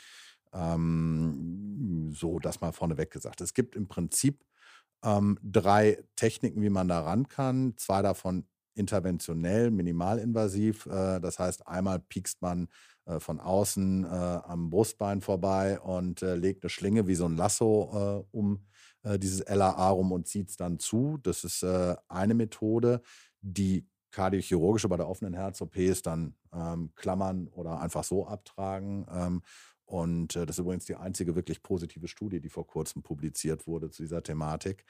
Ähm, 0.53 2.11
so, 2.13 2.39
das 2.39 2.61
mal 2.61 2.71
vorneweg 2.71 3.11
gesagt. 3.11 3.41
Es 3.41 3.53
gibt 3.53 3.75
im 3.75 3.87
Prinzip 3.87 4.43
ähm, 5.03 5.37
drei 5.43 6.03
Techniken, 6.15 6.61
wie 6.61 6.69
man 6.69 6.87
da 6.87 7.01
ran 7.01 7.27
kann. 7.27 7.73
Zwei 7.77 8.01
davon 8.01 8.45
interventionell, 8.75 9.71
minimalinvasiv. 9.71 10.85
Äh, 10.85 11.19
das 11.19 11.39
heißt, 11.39 11.67
einmal 11.67 11.99
piekst 11.99 12.41
man 12.41 12.67
äh, 13.05 13.19
von 13.19 13.39
außen 13.39 14.05
äh, 14.05 14.07
am 14.07 14.69
Brustbein 14.69 15.21
vorbei 15.21 15.79
und 15.79 16.21
äh, 16.21 16.35
legt 16.35 16.63
eine 16.63 16.69
Schlinge 16.69 17.07
wie 17.07 17.15
so 17.15 17.25
ein 17.25 17.35
Lasso 17.35 18.25
äh, 18.31 18.35
um 18.35 18.65
äh, 19.03 19.17
dieses 19.17 19.43
LAA 19.47 19.89
rum 19.89 20.11
und 20.11 20.27
zieht 20.27 20.49
es 20.49 20.57
dann 20.57 20.79
zu. 20.79 21.17
Das 21.23 21.43
ist 21.43 21.63
eine 21.63 22.33
Methode, 22.33 23.01
die 23.41 23.87
kardiochirurgische 24.11 24.89
bei 24.89 24.97
der 24.97 25.07
offenen 25.09 25.33
Herz-OP 25.33 25.77
ist 25.77 26.05
dann 26.05 26.35
ähm, 26.53 26.91
Klammern 26.95 27.47
oder 27.47 27.79
einfach 27.79 28.03
so 28.03 28.27
abtragen. 28.27 29.05
Ähm, 29.09 29.41
und 29.91 30.37
äh, 30.37 30.45
das 30.45 30.55
ist 30.55 30.61
übrigens 30.61 30.85
die 30.85 30.95
einzige 30.95 31.35
wirklich 31.35 31.63
positive 31.63 32.07
Studie, 32.07 32.39
die 32.39 32.47
vor 32.47 32.65
kurzem 32.65 33.03
publiziert 33.03 33.67
wurde 33.67 33.89
zu 33.89 34.03
dieser 34.03 34.23
Thematik. 34.23 34.85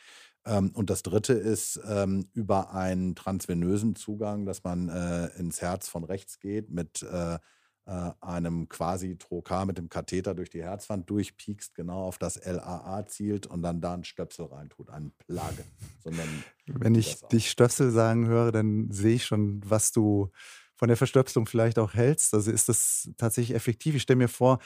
Ähm, 0.45 0.69
und 0.75 0.91
das 0.91 1.01
dritte 1.01 1.33
ist 1.33 1.79
ähm, 1.89 2.29
über 2.33 2.75
einen 2.75 3.15
transvenösen 3.15 3.95
Zugang, 3.95 4.45
dass 4.45 4.63
man 4.63 4.89
äh, 4.89 5.25
ins 5.39 5.59
Herz 5.59 5.89
von 5.89 6.03
rechts 6.03 6.39
geht 6.39 6.69
mit 6.69 7.01
äh, 7.01 7.39
einem 8.21 8.69
quasi 8.69 9.17
Trokar 9.17 9.65
mit 9.65 9.77
dem 9.77 9.89
Katheter 9.89 10.35
durch 10.35 10.51
die 10.51 10.63
Herzwand 10.63 11.09
durchpiekst, 11.09 11.73
genau 11.73 12.03
auf 12.05 12.19
das 12.19 12.39
LAA 12.45 13.05
zielt 13.07 13.47
und 13.47 13.63
dann 13.63 13.81
da 13.81 13.95
einen 13.95 14.03
Stöpsel 14.03 14.45
reintut, 14.45 14.91
einen 14.91 15.11
Plug. 15.17 15.41
Sondern 16.01 16.27
Wenn 16.67 16.93
ich 16.93 17.19
dich 17.33 17.49
Stöpsel 17.49 17.89
sagen 17.91 18.27
höre, 18.27 18.51
dann 18.51 18.91
sehe 18.91 19.15
ich 19.15 19.25
schon, 19.25 19.61
was 19.65 19.91
du 19.91 20.29
von 20.81 20.87
der 20.87 20.97
Verstöpselung 20.97 21.45
vielleicht 21.45 21.77
auch 21.77 21.93
hältst. 21.93 22.33
Also 22.33 22.49
ist 22.49 22.67
das 22.67 23.11
tatsächlich 23.15 23.55
effektiv? 23.55 23.93
Ich 23.93 24.01
stelle 24.01 24.17
mir 24.17 24.27
vor, 24.27 24.57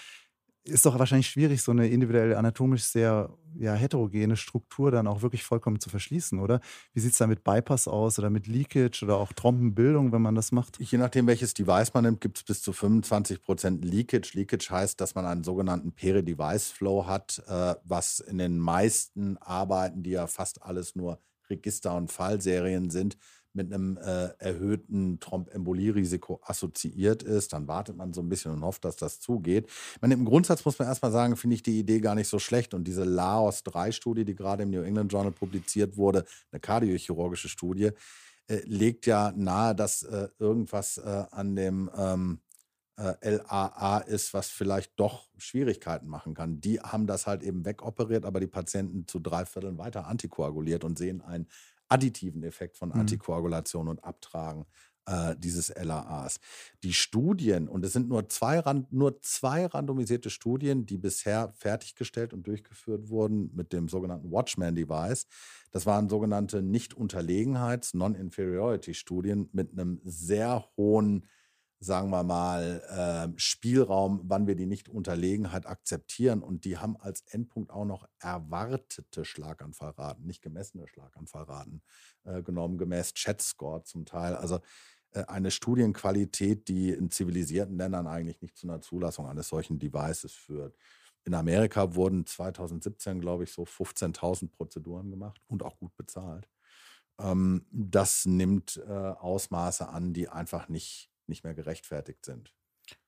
ist 0.66 0.86
doch 0.86 0.98
wahrscheinlich 0.98 1.28
schwierig, 1.30 1.62
so 1.62 1.72
eine 1.72 1.88
individuell 1.88 2.36
anatomisch 2.36 2.84
sehr 2.84 3.30
ja, 3.58 3.74
heterogene 3.74 4.36
Struktur 4.36 4.92
dann 4.92 5.08
auch 5.08 5.22
wirklich 5.22 5.44
vollkommen 5.44 5.80
zu 5.80 5.90
verschließen, 5.90 6.40
oder? 6.40 6.60
Wie 6.94 7.00
sieht 7.00 7.14
es 7.14 7.18
da 7.18 7.28
mit 7.28 7.44
Bypass 7.44 7.88
aus 7.88 8.20
oder 8.20 8.30
mit 8.30 8.48
Leakage 8.48 9.04
oder 9.04 9.18
auch 9.18 9.32
Trompenbildung, 9.32 10.12
wenn 10.12 10.22
man 10.22 10.36
das 10.36 10.52
macht? 10.52 10.80
Je 10.80 10.98
nachdem, 10.98 11.28
welches 11.28 11.54
Device 11.54 11.94
man 11.94 12.04
nimmt, 12.04 12.22
gibt 12.22 12.38
es 12.38 12.44
bis 12.44 12.62
zu 12.62 12.74
25 12.74 13.42
Prozent 13.42 13.86
Leakage. 13.86 14.32
Leakage 14.34 14.70
heißt, 14.70 15.00
dass 15.00 15.16
man 15.16 15.26
einen 15.26 15.44
sogenannten 15.44 15.94
Peri-Device-Flow 15.94 17.06
hat, 17.06 17.44
äh, 17.48 17.76
was 17.84 18.20
in 18.20 18.38
den 18.38 18.58
meisten 18.58 19.38
Arbeiten, 19.38 20.04
die 20.04 20.12
ja 20.12 20.28
fast 20.28 20.64
alles 20.64 20.96
nur 20.96 21.20
Register- 21.50 21.96
und 21.96 22.12
Fallserien 22.12 22.90
sind, 22.90 23.18
mit 23.56 23.74
einem 23.74 23.98
äh, 23.98 24.30
erhöhten 24.40 25.20
Thrombembolierisiko 25.20 26.42
assoziiert 26.44 27.24
ist. 27.24 27.54
Dann 27.54 27.68
wartet 27.68 27.98
man 27.98 28.14
so 28.14 28.22
ein 28.22 28.30
bisschen 28.30 28.52
und 28.52 28.64
hofft, 28.64 28.86
dass 28.86 28.96
das 28.96 29.20
zugeht. 29.20 29.70
Meine, 30.02 30.14
Im 30.14 30.26
Grundsatz 30.26 30.66
muss 30.66 30.78
man 30.78 30.88
erstmal 30.88 31.12
sagen, 31.12 31.36
finde 31.38 31.56
ich 31.56 31.64
die 31.64 31.80
Idee 31.80 32.00
gar 32.00 32.16
nicht 32.16 32.28
so 32.28 32.40
schlecht. 32.40 32.74
Und 32.74 32.86
diese 32.86 33.04
Laos-3-Studie, 33.04 34.26
die 34.26 34.36
gerade 34.36 34.64
im 34.64 34.72
New 34.72 34.82
England 34.82 35.12
Journal 35.12 35.32
publiziert 35.32 35.98
wurde, 35.98 36.26
eine 36.52 36.60
kardiochirurgische 36.60 37.50
Studie, 37.50 37.92
äh, 38.48 38.62
legt 38.66 39.06
ja 39.06 39.34
nahe, 39.36 39.74
dass 39.74 40.04
äh, 40.04 40.28
irgendwas 40.38 40.98
äh, 40.98 41.24
an 41.32 41.56
dem 41.56 41.90
ähm, 41.98 42.40
äh, 42.98 43.38
LAA 43.38 44.00
ist, 44.00 44.34
was 44.34 44.50
vielleicht 44.50 45.00
doch 45.00 45.28
Schwierigkeiten 45.38 46.08
machen 46.08 46.34
kann. 46.34 46.62
Die 46.62 46.80
haben 46.80 47.08
das 47.08 47.28
halt 47.28 47.44
eben 47.44 47.66
wegoperiert, 47.66 48.26
aber 48.26 48.40
die 48.40 48.48
Patienten 48.48 49.08
zu 49.08 49.20
drei 49.20 49.46
Vierteln 49.46 49.78
weiter 49.78 50.08
antikoaguliert 50.08 50.84
und 50.84 50.98
sehen 50.98 51.22
ein 51.22 51.48
additiven 51.90 52.44
Effekt 52.44 52.78
von 52.78 52.90
mhm. 52.90 53.02
Antikoagulation 53.02 53.88
und 53.88 54.04
Abtragen 54.04 54.66
äh, 55.08 55.36
dieses 55.38 55.70
LAAs. 55.70 56.40
Die 56.84 56.94
Studien, 56.94 57.68
und 57.68 57.86
es 57.86 57.94
sind 57.94 58.10
nur 58.10 58.28
zwei, 58.30 58.62
nur 58.90 59.22
zwei 59.22 59.66
randomisierte 59.66 60.30
Studien, 60.30 60.86
die 60.86 60.98
bisher 60.98 61.52
fertiggestellt 61.54 62.34
und 62.34 62.48
durchgeführt 62.48 63.10
wurden 63.10 63.52
mit 63.54 63.74
dem 63.74 63.88
sogenannten 63.88 64.32
Watchman-Device. 64.32 65.28
Das 65.72 65.86
waren 65.86 66.10
sogenannte 66.10 66.62
Nicht-Unterlegenheits-, 66.62 67.96
Non-Inferiority-Studien 67.96 69.50
mit 69.52 69.72
einem 69.74 70.02
sehr 70.04 70.66
hohen 70.78 71.28
sagen 71.80 72.10
wir 72.10 72.24
mal, 72.24 72.82
äh, 73.36 73.40
Spielraum, 73.40 74.22
wann 74.24 74.48
wir 74.48 74.56
die 74.56 74.66
Nicht-Unterlegenheit 74.66 75.66
akzeptieren. 75.66 76.42
Und 76.42 76.66
die 76.66 76.78
haben 76.78 76.98
als 76.98 77.22
Endpunkt 77.28 77.72
auch 77.72 77.86
noch 77.86 78.08
erwartete 78.20 79.26
Schlaganfallraten, 79.26 80.26
nicht 80.26 80.42
gemessene 80.42 80.88
Schlaganfallraten 80.88 81.82
äh, 82.24 82.42
genommen, 82.42 82.78
gemäß 82.78 83.14
Chat-Score 83.14 83.84
zum 83.84 84.06
Teil. 84.06 84.36
Also 84.36 84.60
äh, 85.12 85.26
eine 85.26 85.52
Studienqualität, 85.52 86.68
die 86.68 86.92
in 86.92 87.12
zivilisierten 87.12 87.78
Ländern 87.78 88.08
eigentlich 88.08 88.42
nicht 88.42 88.58
zu 88.58 88.68
einer 88.68 88.82
Zulassung 88.82 89.28
eines 89.28 89.50
solchen 89.50 89.80
Devices 89.80 90.34
führt. 90.34 90.76
In 91.24 91.34
Amerika 91.34 91.96
wurden 91.96 92.26
2017, 92.26 93.20
glaube 93.20 93.46
ich, 93.46 93.52
so 93.52 93.64
15.000 93.64 94.52
Prozeduren 94.52 95.10
gemacht 95.10 95.42
und 95.48 95.64
auch 95.64 95.78
gut 95.78 95.96
bezahlt. 95.96 96.48
Ähm, 97.20 97.66
das 97.72 98.26
nimmt 98.26 98.78
äh, 98.88 98.92
Ausmaße 98.92 99.90
an, 99.90 100.14
die 100.14 100.30
einfach 100.30 100.70
nicht 100.70 101.10
nicht 101.30 101.44
mehr 101.44 101.54
gerechtfertigt 101.54 102.26
sind. 102.26 102.54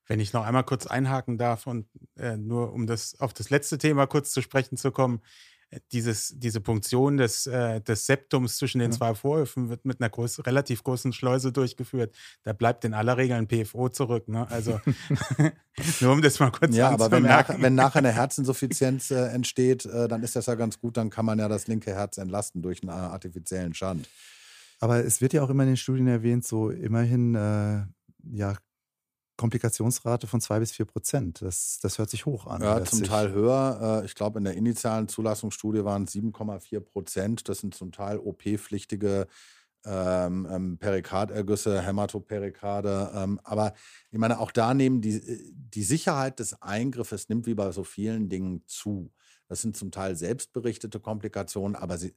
Wenn 0.08 0.20
ich 0.20 0.34
noch 0.34 0.46
einmal 0.46 0.64
kurz 0.64 0.88
einhaken 0.88 1.38
darf 1.38 1.68
und 1.68 1.88
äh, 2.16 2.38
nur 2.38 2.74
um 2.74 2.88
das 2.88 3.20
auf 3.20 3.34
das 3.34 3.50
letzte 3.50 3.78
Thema 3.78 4.08
kurz 4.08 4.32
zu 4.32 4.42
sprechen 4.42 4.78
zu 4.78 4.92
kommen, 4.92 5.22
äh, 5.70 5.82
dieses, 5.92 6.34
diese 6.40 6.62
Punktion 6.62 7.18
des, 7.18 7.46
äh, 7.46 7.82
des 7.82 8.06
Septums 8.06 8.56
zwischen 8.56 8.80
den 8.80 8.92
ja. 8.92 8.98
zwei 8.98 9.14
Vorhöfen 9.16 9.70
wird 9.70 9.84
mit 9.84 10.00
einer 10.00 10.10
groß, 10.10 10.46
relativ 10.46 10.82
großen 10.84 11.12
Schleuse 11.12 11.52
durchgeführt. 11.52 12.16
Da 12.44 12.54
bleibt 12.54 12.86
in 12.86 12.94
aller 12.94 13.18
Regel 13.18 13.36
ein 13.36 13.48
PFO 13.50 13.90
zurück. 13.90 14.30
Ne? 14.30 14.50
Also 14.50 14.80
nur 16.00 16.14
um 16.14 16.22
das 16.22 16.40
mal 16.40 16.52
kurz 16.52 16.74
Ja, 16.74 16.90
aber 16.90 17.12
wenn, 17.12 17.24
nach, 17.24 17.50
wenn 17.60 17.76
nachher 17.76 18.00
eine 18.00 18.14
Herzinsuffizienz 18.14 19.12
äh, 19.12 19.28
entsteht, 19.28 19.86
äh, 19.86 20.08
dann 20.08 20.24
ist 20.24 20.38
das 20.38 20.46
ja 20.46 20.56
ganz 20.56 20.80
gut, 20.80 20.96
dann 20.96 21.10
kann 21.10 21.26
man 21.26 21.38
ja 21.38 21.50
das 21.50 21.68
linke 21.68 21.94
Herz 21.94 22.18
entlasten 22.18 22.62
durch 22.62 22.82
einen 22.82 22.92
äh, 22.92 22.94
artifiziellen 22.94 23.74
Schand. 23.74 24.08
Aber 24.80 25.04
es 25.04 25.20
wird 25.20 25.34
ja 25.34 25.44
auch 25.44 25.50
immer 25.50 25.64
in 25.64 25.72
den 25.72 25.78
Studien 25.78 26.08
erwähnt, 26.08 26.46
so 26.46 26.70
immerhin 26.70 27.36
ja, 28.32 28.56
Komplikationsrate 29.38 30.26
von 30.26 30.42
zwei 30.42 30.60
bis 30.60 30.72
vier 30.72 30.86
Prozent. 30.86 31.42
Das, 31.42 31.80
das 31.82 32.00
hört 32.00 32.10
sich 32.10 32.26
hoch 32.26 32.48
an. 32.48 32.62
Ja, 32.62 32.84
zum 32.84 33.04
Teil 33.04 33.32
höher. 33.32 34.02
Äh, 34.02 34.06
ich 34.06 34.16
glaube, 34.16 34.40
in 34.40 34.46
der 34.46 34.56
initialen 34.56 35.08
Zulassungsstudie 35.08 35.86
waren 35.86 36.04
es 36.04 36.14
7,4 36.14 36.80
Prozent. 36.80 37.48
Das 37.48 37.60
sind 37.60 37.76
zum 37.76 37.92
Teil 37.92 38.18
OP-pflichtige 38.18 39.28
ähm, 39.86 40.48
ähm, 40.52 40.78
Perikardergüsse, 40.80 41.82
Hämatoperikade. 41.82 43.12
Ähm, 43.14 43.40
aber 43.44 43.74
ich 44.12 44.18
meine, 44.18 44.40
auch 44.40 44.52
da 44.52 44.74
nehmen 44.74 45.02
die, 45.02 45.22
die 45.54 45.84
Sicherheit 45.84 46.40
des 46.40 46.62
Eingriffes 46.62 47.30
nimmt 47.30 47.46
wie 47.46 47.54
bei 47.54 47.72
so 47.72 47.84
vielen 47.84 48.30
Dingen 48.30 48.64
zu. 48.66 49.14
Das 49.48 49.62
sind 49.62 49.78
zum 49.78 49.92
Teil 49.92 50.16
selbstberichtete 50.16 51.00
Komplikationen, 51.00 51.76
aber 51.76 51.98
sie, 51.98 52.16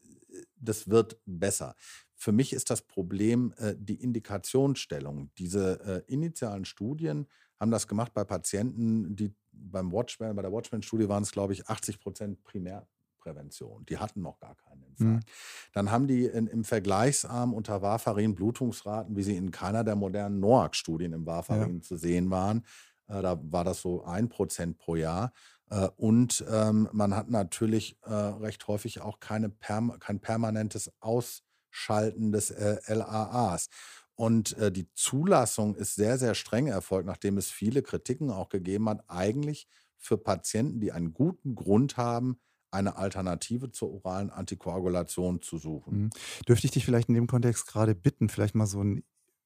das 0.60 0.88
wird 0.88 1.18
besser. 1.26 1.74
Für 2.14 2.32
mich 2.32 2.52
ist 2.52 2.70
das 2.70 2.82
Problem 2.82 3.54
äh, 3.56 3.74
die 3.78 3.94
Indikationsstellung. 3.94 5.30
Diese 5.38 6.04
äh, 6.06 6.12
initialen 6.12 6.64
Studien 6.64 7.26
haben 7.58 7.70
das 7.70 7.88
gemacht 7.88 8.12
bei 8.14 8.24
Patienten, 8.24 9.16
die 9.16 9.34
beim 9.52 9.92
Watchman, 9.92 10.34
bei 10.34 10.42
der 10.42 10.52
Watchman-Studie 10.52 11.08
waren 11.08 11.22
es, 11.22 11.32
glaube 11.32 11.52
ich, 11.52 11.68
80 11.68 12.00
Prozent 12.00 12.42
Primärprävention. 12.44 13.84
Die 13.86 13.98
hatten 13.98 14.22
noch 14.22 14.38
gar 14.38 14.54
keinen 14.54 14.82
Infarkt. 14.82 15.26
Mhm. 15.26 15.32
Dann 15.72 15.90
haben 15.90 16.06
die 16.06 16.24
in, 16.24 16.46
im 16.46 16.64
Vergleichsarm 16.64 17.52
unter 17.52 17.82
Warfarin 17.82 18.34
Blutungsraten, 18.34 19.16
wie 19.16 19.22
sie 19.22 19.36
in 19.36 19.50
keiner 19.50 19.84
der 19.84 19.96
modernen 19.96 20.40
NOAC-Studien 20.40 21.12
im 21.12 21.26
Warfarin 21.26 21.76
ja. 21.76 21.82
zu 21.82 21.96
sehen 21.96 22.30
waren. 22.30 22.64
Äh, 23.10 23.22
da 23.22 23.38
war 23.42 23.64
das 23.64 23.80
so 23.80 24.04
ein 24.04 24.28
Prozent 24.28 24.78
pro 24.78 24.96
Jahr. 24.96 25.32
Äh, 25.68 25.88
und 25.96 26.44
ähm, 26.50 26.88
man 26.92 27.14
hat 27.14 27.30
natürlich 27.30 27.98
äh, 28.02 28.12
recht 28.12 28.66
häufig 28.68 29.00
auch 29.00 29.20
keine 29.20 29.48
perm 29.48 29.98
kein 29.98 30.20
permanentes 30.20 30.90
Aus 31.00 31.42
Schalten 31.70 32.32
des 32.32 32.50
äh, 32.50 32.78
LAAs. 32.88 33.68
Und 34.14 34.56
äh, 34.58 34.70
die 34.70 34.92
Zulassung 34.92 35.74
ist 35.76 35.94
sehr, 35.94 36.18
sehr 36.18 36.34
streng 36.34 36.66
erfolgt, 36.66 37.06
nachdem 37.06 37.38
es 37.38 37.50
viele 37.50 37.82
Kritiken 37.82 38.30
auch 38.30 38.50
gegeben 38.50 38.88
hat, 38.88 39.02
eigentlich 39.08 39.66
für 39.96 40.18
Patienten, 40.18 40.80
die 40.80 40.92
einen 40.92 41.14
guten 41.14 41.54
Grund 41.54 41.96
haben, 41.96 42.38
eine 42.70 42.96
Alternative 42.96 43.70
zur 43.70 43.92
oralen 43.92 44.30
Antikoagulation 44.30 45.42
zu 45.42 45.58
suchen. 45.58 46.02
Mhm. 46.02 46.10
Dürfte 46.46 46.66
ich 46.66 46.70
dich 46.70 46.84
vielleicht 46.84 47.08
in 47.08 47.14
dem 47.14 47.26
Kontext 47.26 47.66
gerade 47.66 47.94
bitten, 47.94 48.28
vielleicht 48.28 48.54
mal 48.54 48.66
so 48.66 48.80
einen 48.80 49.04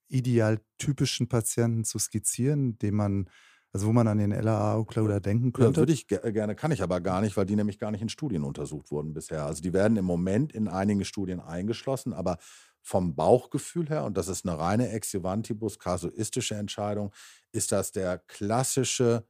idealtypischen 0.09 1.29
Patienten 1.29 1.85
zu 1.85 1.99
skizzieren, 1.99 2.79
den 2.79 2.95
man 2.95 3.31
also 3.75 3.89
wo 3.89 3.93
man 3.93 4.07
an 4.07 4.19
den 4.19 4.31
LAA-Occluder 4.31 5.21
denken 5.21 5.53
könnte? 5.53 5.73
Ja, 5.73 5.83
würde 5.83 5.93
ich 5.93 6.07
gerne, 6.07 6.55
kann 6.55 6.71
ich 6.71 6.81
aber 6.81 7.01
gar 7.01 7.21
nicht, 7.21 7.37
weil 7.37 7.45
die 7.45 7.57
nämlich 7.57 7.81
gar 7.81 7.91
nicht 7.91 8.03
in 8.03 8.09
Studien 8.09 8.45
untersucht 8.45 8.93
wurden 8.93 9.13
bisher. 9.13 9.45
Also 9.45 9.63
die 9.63 9.73
werden 9.73 9.97
im 9.97 10.05
Moment 10.05 10.53
in 10.53 10.69
einigen 10.69 11.05
Studien 11.05 11.41
eingeschlossen, 11.41 12.13
aber 12.13 12.39
vom 12.83 13.17
Bauchgefühl 13.17 13.89
her, 13.89 14.05
und 14.05 14.17
das 14.17 14.29
ist 14.29 14.47
eine 14.47 14.59
reine 14.59 14.91
Exivantibus 14.91 15.81
kasuistische 15.81 16.55
Entscheidung, 16.55 17.13
ist 17.51 17.73
das 17.73 17.91
der 17.91 18.19
klassische 18.19 19.27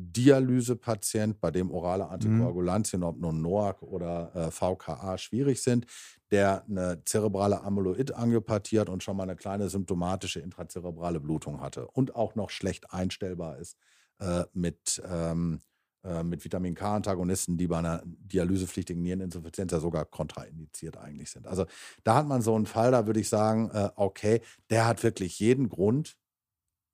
Dialysepatient, 0.00 1.40
bei 1.40 1.50
dem 1.50 1.70
orale 1.72 2.04
mhm. 2.04 2.10
Antikoagulantien, 2.10 3.02
ob 3.02 3.18
nun 3.18 3.42
NOAC 3.42 3.82
oder 3.82 4.34
äh, 4.34 4.50
VKA, 4.50 5.18
schwierig 5.18 5.60
sind, 5.60 5.86
der 6.30 6.64
eine 6.66 7.02
zerebrale 7.04 7.62
Amyloid-Angiopathie 7.62 8.78
hat 8.78 8.88
und 8.88 9.02
schon 9.02 9.16
mal 9.16 9.24
eine 9.24 9.36
kleine 9.36 9.68
symptomatische 9.68 10.40
intrazerebrale 10.40 11.18
Blutung 11.18 11.60
hatte 11.60 11.88
und 11.88 12.14
auch 12.14 12.36
noch 12.36 12.50
schlecht 12.50 12.92
einstellbar 12.92 13.58
ist 13.58 13.76
äh, 14.20 14.44
mit, 14.52 15.02
ähm, 15.08 15.60
äh, 16.04 16.22
mit 16.22 16.44
Vitamin 16.44 16.76
K-Antagonisten, 16.76 17.56
die 17.56 17.66
bei 17.66 17.78
einer 17.78 18.02
dialysepflichtigen 18.04 19.02
Niereninsuffizienz 19.02 19.72
ja 19.72 19.80
sogar 19.80 20.04
kontraindiziert 20.04 20.96
eigentlich 20.96 21.30
sind. 21.30 21.48
Also 21.48 21.66
da 22.04 22.14
hat 22.14 22.28
man 22.28 22.40
so 22.40 22.54
einen 22.54 22.66
Fall, 22.66 22.92
da 22.92 23.06
würde 23.06 23.20
ich 23.20 23.28
sagen, 23.28 23.70
äh, 23.72 23.90
okay, 23.96 24.42
der 24.70 24.86
hat 24.86 25.02
wirklich 25.02 25.40
jeden 25.40 25.68
Grund, 25.68 26.16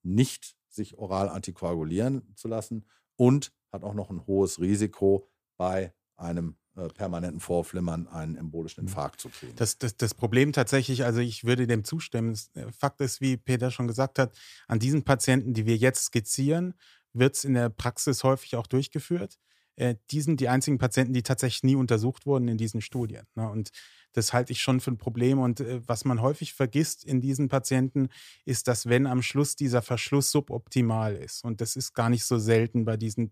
nicht 0.01 0.55
sich 0.75 0.97
oral 0.97 1.29
antikoagulieren 1.29 2.33
zu 2.35 2.47
lassen 2.47 2.85
und 3.15 3.53
hat 3.71 3.83
auch 3.83 3.93
noch 3.93 4.09
ein 4.09 4.25
hohes 4.27 4.59
Risiko 4.59 5.27
bei 5.57 5.93
einem 6.17 6.57
äh, 6.75 6.89
permanenten 6.89 7.39
Vorflimmern 7.39 8.07
einen 8.07 8.35
embolischen 8.35 8.83
Mhm. 8.83 8.89
Infarkt 8.89 9.21
zu 9.21 9.29
kriegen. 9.29 9.55
Das, 9.55 9.77
das, 9.77 9.95
das 9.95 10.13
Problem 10.13 10.51
tatsächlich, 10.51 11.05
also 11.05 11.21
ich 11.21 11.45
würde 11.45 11.67
dem 11.67 11.83
zustimmen. 11.83 12.37
Äh, 12.53 12.71
Fakt 12.71 13.01
ist, 13.01 13.21
wie 13.21 13.37
Peter 13.37 13.71
schon 13.71 13.87
gesagt 13.87 14.19
hat, 14.19 14.37
an 14.67 14.79
diesen 14.79 15.03
Patienten, 15.03 15.53
die 15.53 15.65
wir 15.65 15.77
jetzt 15.77 16.05
skizzieren, 16.05 16.73
wird 17.13 17.35
es 17.35 17.45
in 17.45 17.53
der 17.53 17.69
Praxis 17.69 18.23
häufig 18.23 18.55
auch 18.57 18.67
durchgeführt. 18.67 19.39
Äh, 19.77 19.95
die 20.11 20.21
sind 20.21 20.39
die 20.39 20.49
einzigen 20.49 20.77
Patienten, 20.77 21.13
die 21.13 21.23
tatsächlich 21.23 21.63
nie 21.63 21.75
untersucht 21.75 22.25
wurden 22.25 22.47
in 22.49 22.57
diesen 22.57 22.81
Studien. 22.81 23.25
Ne? 23.35 23.49
Und 23.49 23.71
das 24.15 24.31
halte 24.31 24.53
ich 24.53 24.61
schon 24.61 24.79
für 24.79 24.91
ein 24.91 24.97
Problem. 24.97 25.39
Und 25.39 25.59
äh, 25.59 25.81
was 25.87 26.05
man 26.05 26.21
häufig 26.21 26.53
vergisst 26.53 27.03
in 27.03 27.21
diesen 27.21 27.49
Patienten, 27.49 28.09
ist, 28.45 28.67
dass 28.67 28.87
wenn 28.87 29.07
am 29.07 29.21
Schluss 29.21 29.55
dieser 29.55 29.81
Verschluss 29.81 30.31
suboptimal 30.31 31.15
ist, 31.15 31.43
und 31.43 31.61
das 31.61 31.75
ist 31.75 31.93
gar 31.93 32.09
nicht 32.09 32.23
so 32.23 32.37
selten 32.37 32.85
bei 32.85 32.97
diesen, 32.97 33.31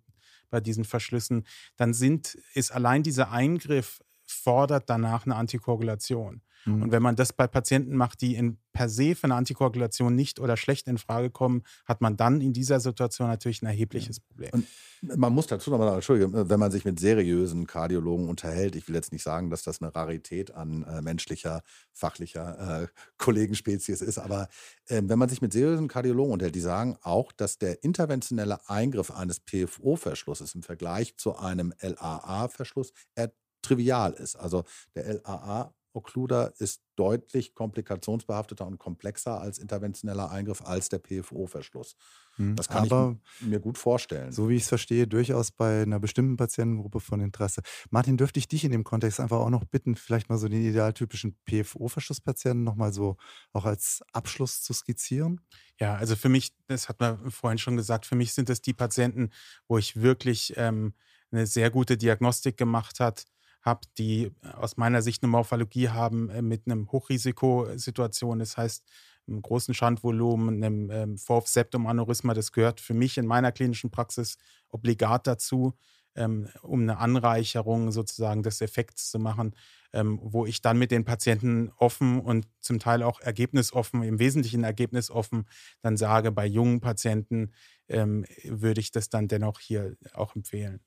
bei 0.50 0.60
diesen 0.60 0.84
Verschlüssen, 0.84 1.46
dann 1.78 1.94
sind, 1.94 2.38
ist 2.54 2.72
allein 2.72 3.02
dieser 3.02 3.32
Eingriff 3.32 4.02
fordert 4.26 4.90
danach 4.90 5.26
eine 5.26 5.36
Antikoagulation. 5.36 6.42
Mhm. 6.66 6.84
Und 6.84 6.92
wenn 6.92 7.04
man 7.04 7.16
das 7.16 7.34
bei 7.34 7.48
Patienten 7.48 7.96
macht, 7.96 8.22
die 8.22 8.36
in 8.36 8.58
per 8.74 8.90
se 8.90 9.16
für 9.16 9.26
eine 9.26 9.36
Antikoagulation 9.36 10.16
nicht 10.16 10.40
oder 10.40 10.58
schlecht 10.58 10.88
in 10.88 10.98
Frage 10.98 11.30
kommen, 11.30 11.64
hat 11.86 12.02
man 12.02 12.18
dann 12.18 12.42
in 12.42 12.54
dieser 12.54 12.80
Situation 12.80 13.28
natürlich 13.28 13.62
ein 13.62 13.68
erhebliches 13.68 14.20
Problem. 14.20 14.50
Und 14.52 14.68
man 15.02 15.32
muss 15.32 15.48
dazu 15.48 15.70
nochmal 15.70 15.94
Entschuldigung, 15.94 16.50
wenn 16.50 16.60
man 16.60 16.72
sich 16.72 16.84
mit 16.84 17.00
seriösen 17.00 17.68
Kardiologen 17.68 18.28
unterhält, 18.28 18.76
ich 18.76 18.88
will 18.88 18.96
jetzt 18.96 19.12
nicht 19.12 19.24
sagen, 19.24 19.50
dass 19.50 19.64
das 19.64 19.82
eine 19.82 19.94
Rarität 19.94 20.56
an 20.56 20.84
äh, 20.84 21.02
menschlicher, 21.02 21.62
fachlicher 21.92 22.84
äh, 22.84 22.88
Kollegenspezies 23.18 24.02
ist, 24.02 24.18
aber 24.18 24.50
äh, 24.88 25.02
wenn 25.06 25.20
man 25.20 25.30
sich 25.30 25.42
mit 25.42 25.54
seriösen 25.54 25.88
Kardiologen 25.88 26.34
unterhält, 26.34 26.56
die 26.56 26.60
sagen 26.62 26.98
auch, 27.04 27.32
dass 27.32 27.60
der 27.60 27.84
interventionelle 27.84 28.68
Eingriff 28.68 29.12
eines 29.12 29.40
PFO-Verschlusses 29.40 30.56
im 30.56 30.64
Vergleich 30.64 31.16
zu 31.18 31.38
einem 31.38 31.74
LAA-Verschluss 31.80 32.92
eher 33.16 33.32
trivial 33.62 34.14
ist. 34.14 34.36
Also 34.36 34.64
der 34.96 35.14
LAA 35.14 35.74
Occluder 35.94 36.54
ist 36.60 36.84
deutlich 36.96 37.54
komplikationsbehafteter 37.56 38.66
und 38.68 38.78
komplexer 38.80 39.40
als 39.42 39.60
interventioneller 39.60 40.32
Eingriff 40.32 40.62
als 40.62 40.90
der 40.90 41.00
PFO-Verschluss. 41.00 41.96
Mhm. 42.38 42.56
Das 42.56 42.70
kann 42.70 42.84
Aber 42.84 42.86
ich 42.86 43.20
mir 43.40 43.60
gut 43.60 43.78
vorstellen. 43.78 44.32
so 44.32 44.50
wie 44.50 44.56
ich 44.56 44.64
es 44.64 44.70
verstehe, 44.70 45.08
durchaus 45.08 45.52
bei 45.52 45.84
einer 45.84 46.00
bestimmten 46.00 46.38
Patientengruppe 46.38 47.00
von 47.00 47.20
Interesse. 47.22 47.62
Martin, 47.92 48.18
dürfte 48.18 48.40
ich 48.40 48.48
dich 48.48 48.64
in 48.66 48.72
dem 48.72 48.84
Kontext 48.84 49.20
einfach 49.20 49.38
auch 49.40 49.50
noch 49.50 49.66
bitten, 49.66 49.96
vielleicht 49.96 50.30
mal 50.30 50.38
so 50.38 50.48
den 50.48 50.64
idealtypischen 50.64 51.38
PFO-Verschlusspatienten 51.46 52.64
nochmal 52.64 52.94
so 52.94 53.18
auch 53.54 53.66
als 53.66 54.02
Abschluss 54.14 54.64
zu 54.64 54.74
skizzieren? 54.74 55.42
Ja, 55.80 55.96
also 55.96 56.16
für 56.16 56.30
mich, 56.30 56.52
das 56.68 56.90
hat 56.90 57.00
man 57.00 57.32
vorhin 57.32 57.58
schon 57.58 57.78
gesagt, 57.78 58.06
für 58.06 58.16
mich 58.16 58.34
sind 58.34 58.50
es 58.50 58.62
die 58.62 58.74
Patienten, 58.74 59.30
wo 59.68 59.78
ich 59.78 59.96
wirklich 60.02 60.54
ähm, 60.58 60.94
eine 61.32 61.48
sehr 61.48 61.72
gute 61.72 61.98
Diagnostik 61.98 62.58
gemacht 62.58 63.00
hat, 63.00 63.26
habe, 63.64 63.82
die 63.98 64.32
aus 64.56 64.78
meiner 64.78 65.02
Sicht 65.02 65.24
eine 65.24 65.32
Morphologie 65.32 65.90
haben 65.90 66.30
äh, 66.30 66.42
mit 66.42 66.68
einem 66.68 66.92
Hochrisikosituation, 66.92 68.40
das 68.40 68.58
heißt 68.58 68.84
einem 69.28 69.42
großen 69.42 69.74
Schandvolumen, 69.74 70.64
einem 70.64 70.90
ähm, 70.92 71.18
Fourth-Septum-Aneurysma, 71.18 72.34
das 72.34 72.52
gehört 72.52 72.82
für 72.82 72.94
mich 72.94 73.18
in 73.18 73.26
meiner 73.26 73.52
klinischen 73.52 73.90
Praxis 73.90 74.38
obligat 74.70 75.28
dazu, 75.28 75.74
ähm, 76.16 76.50
um 76.62 76.82
eine 76.82 76.98
Anreicherung 76.98 77.92
sozusagen 77.92 78.44
des 78.44 78.62
Effekts 78.62 79.10
zu 79.10 79.20
machen, 79.20 79.56
ähm, 79.94 80.20
wo 80.22 80.46
ich 80.46 80.62
dann 80.62 80.78
mit 80.78 80.92
den 80.92 81.06
Patienten 81.06 81.72
offen 81.78 82.20
und 82.20 82.48
zum 82.60 82.80
Teil 82.80 83.02
auch 83.02 83.22
ergebnisoffen, 83.22 84.04
im 84.04 84.20
Wesentlichen 84.20 84.64
ergebnisoffen, 84.64 85.48
dann 85.82 85.98
sage, 85.98 86.32
bei 86.32 86.46
jungen 86.46 86.82
Patienten 86.82 87.54
ähm, 87.88 88.26
würde 88.44 88.82
ich 88.82 88.92
das 88.92 89.10
dann 89.10 89.28
dennoch 89.28 89.60
hier 89.60 89.96
auch 90.14 90.36
empfehlen. 90.36 90.82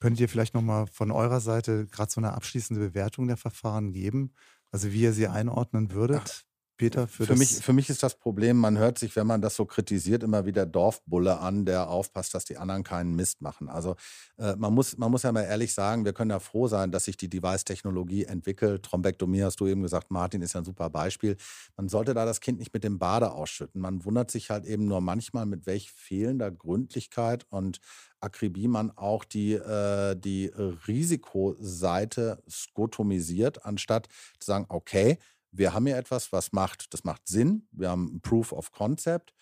Könntet 0.00 0.20
ihr 0.20 0.28
vielleicht 0.28 0.54
nochmal 0.54 0.86
von 0.86 1.10
eurer 1.10 1.40
Seite 1.40 1.86
gerade 1.86 2.10
so 2.10 2.20
eine 2.20 2.34
abschließende 2.34 2.80
Bewertung 2.80 3.26
der 3.28 3.36
Verfahren 3.36 3.92
geben? 3.92 4.34
Also 4.70 4.92
wie 4.92 5.02
ihr 5.02 5.12
sie 5.12 5.28
einordnen 5.28 5.92
würdet? 5.92 6.46
Peter, 6.82 7.06
für, 7.06 7.26
Für 7.26 7.36
mich, 7.36 7.50
für 7.50 7.72
mich 7.72 7.88
ist 7.90 8.02
das 8.02 8.16
Problem, 8.16 8.56
man 8.56 8.76
hört 8.76 8.98
sich, 8.98 9.14
wenn 9.14 9.28
man 9.28 9.40
das 9.40 9.54
so 9.54 9.66
kritisiert, 9.66 10.24
immer 10.24 10.46
wieder 10.46 10.66
Dorfbulle 10.66 11.38
an, 11.38 11.64
der 11.64 11.88
aufpasst, 11.88 12.34
dass 12.34 12.44
die 12.44 12.56
anderen 12.56 12.82
keinen 12.82 13.14
Mist 13.14 13.40
machen. 13.40 13.68
Also 13.68 13.94
äh, 14.36 14.56
man, 14.56 14.74
muss, 14.74 14.98
man 14.98 15.12
muss 15.12 15.22
ja 15.22 15.30
mal 15.30 15.44
ehrlich 15.44 15.74
sagen, 15.74 16.04
wir 16.04 16.12
können 16.12 16.32
ja 16.32 16.40
froh 16.40 16.66
sein, 16.66 16.90
dass 16.90 17.04
sich 17.04 17.16
die 17.16 17.28
Device-Technologie 17.28 18.24
entwickelt. 18.24 18.82
Thrombektomie 18.82 19.44
hast 19.44 19.60
du 19.60 19.68
eben 19.68 19.82
gesagt, 19.82 20.10
Martin 20.10 20.42
ist 20.42 20.54
ja 20.54 20.60
ein 20.60 20.64
super 20.64 20.90
Beispiel. 20.90 21.36
Man 21.76 21.88
sollte 21.88 22.14
da 22.14 22.24
das 22.24 22.40
Kind 22.40 22.58
nicht 22.58 22.74
mit 22.74 22.82
dem 22.82 22.98
Bade 22.98 23.30
ausschütten. 23.30 23.80
Man 23.80 24.04
wundert 24.04 24.32
sich 24.32 24.50
halt 24.50 24.64
eben 24.64 24.86
nur 24.86 25.00
manchmal, 25.00 25.46
mit 25.46 25.66
welch 25.66 25.92
fehlender 25.92 26.50
Gründlichkeit 26.50 27.46
und 27.48 27.78
Akribie 28.20 28.66
man 28.66 28.90
auch 28.90 29.24
die, 29.24 29.52
äh, 29.52 30.16
die 30.16 30.46
Risikoseite 30.86 32.42
skotomisiert, 32.48 33.64
anstatt 33.64 34.08
zu 34.38 34.46
sagen, 34.46 34.66
okay, 34.68 35.18
wir 35.52 35.74
haben 35.74 35.86
hier 35.86 35.96
etwas, 35.96 36.32
was 36.32 36.52
macht, 36.52 36.92
das 36.92 37.04
macht 37.04 37.28
Sinn. 37.28 37.68
Wir 37.70 37.90
haben 37.90 38.16
ein 38.16 38.20
Proof 38.20 38.52
of 38.52 38.72
Concept 38.72 39.32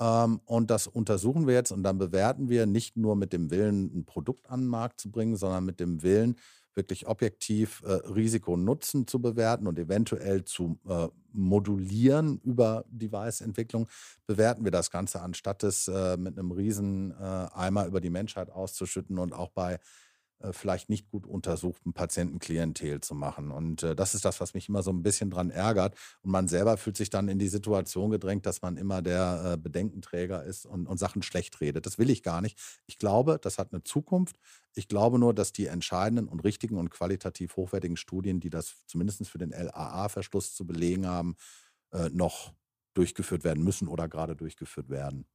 ähm, 0.00 0.40
und 0.44 0.70
das 0.70 0.86
untersuchen 0.86 1.46
wir 1.46 1.54
jetzt 1.54 1.70
und 1.72 1.82
dann 1.82 1.98
bewerten 1.98 2.48
wir 2.48 2.66
nicht 2.66 2.96
nur 2.96 3.16
mit 3.16 3.32
dem 3.32 3.50
Willen, 3.50 3.90
ein 3.94 4.04
Produkt 4.04 4.50
an 4.50 4.60
den 4.60 4.68
Markt 4.68 5.00
zu 5.00 5.10
bringen, 5.10 5.36
sondern 5.36 5.64
mit 5.64 5.80
dem 5.80 6.02
Willen, 6.02 6.36
wirklich 6.74 7.06
objektiv 7.06 7.82
äh, 7.84 7.92
Risiko-Nutzen 7.92 9.06
zu 9.06 9.20
bewerten 9.20 9.66
und 9.66 9.78
eventuell 9.78 10.44
zu 10.44 10.78
äh, 10.88 11.08
modulieren 11.32 12.40
über 12.44 12.84
Device-Entwicklung, 12.88 13.88
bewerten 14.26 14.64
wir 14.64 14.70
das 14.70 14.90
Ganze, 14.90 15.20
anstatt 15.20 15.64
es 15.64 15.88
äh, 15.88 16.16
mit 16.16 16.38
einem 16.38 16.52
riesen 16.52 17.10
äh, 17.10 17.48
Eimer 17.52 17.86
über 17.86 18.00
die 18.00 18.10
Menschheit 18.10 18.50
auszuschütten 18.50 19.18
und 19.18 19.32
auch 19.32 19.50
bei 19.50 19.80
vielleicht 20.52 20.88
nicht 20.88 21.08
gut 21.08 21.26
untersuchten 21.26 21.92
Patientenklientel 21.92 23.00
zu 23.00 23.14
machen. 23.14 23.50
Und 23.50 23.82
äh, 23.82 23.94
das 23.94 24.14
ist 24.14 24.24
das, 24.24 24.40
was 24.40 24.54
mich 24.54 24.68
immer 24.68 24.82
so 24.82 24.90
ein 24.90 25.02
bisschen 25.02 25.30
dran 25.30 25.50
ärgert. 25.50 25.94
Und 26.22 26.30
man 26.30 26.48
selber 26.48 26.76
fühlt 26.76 26.96
sich 26.96 27.10
dann 27.10 27.28
in 27.28 27.38
die 27.38 27.48
Situation 27.48 28.10
gedrängt, 28.10 28.46
dass 28.46 28.62
man 28.62 28.76
immer 28.76 29.02
der 29.02 29.52
äh, 29.52 29.56
Bedenkenträger 29.56 30.44
ist 30.44 30.66
und, 30.66 30.86
und 30.86 30.98
Sachen 30.98 31.22
schlecht 31.22 31.60
redet. 31.60 31.86
Das 31.86 31.98
will 31.98 32.10
ich 32.10 32.22
gar 32.22 32.40
nicht. 32.40 32.58
Ich 32.86 32.98
glaube, 32.98 33.38
das 33.40 33.58
hat 33.58 33.72
eine 33.72 33.82
Zukunft. 33.82 34.36
Ich 34.74 34.88
glaube 34.88 35.18
nur, 35.18 35.34
dass 35.34 35.52
die 35.52 35.66
entscheidenden 35.66 36.28
und 36.28 36.40
richtigen 36.40 36.76
und 36.76 36.90
qualitativ 36.90 37.56
hochwertigen 37.56 37.96
Studien, 37.96 38.40
die 38.40 38.50
das 38.50 38.86
zumindest 38.86 39.28
für 39.28 39.38
den 39.38 39.50
LAA-Verschluss 39.50 40.54
zu 40.54 40.66
belegen 40.66 41.06
haben, 41.06 41.36
äh, 41.92 42.08
noch 42.10 42.52
durchgeführt 42.94 43.44
werden 43.44 43.62
müssen 43.64 43.88
oder 43.88 44.08
gerade 44.08 44.36
durchgeführt 44.36 44.88
werden. 44.88 45.26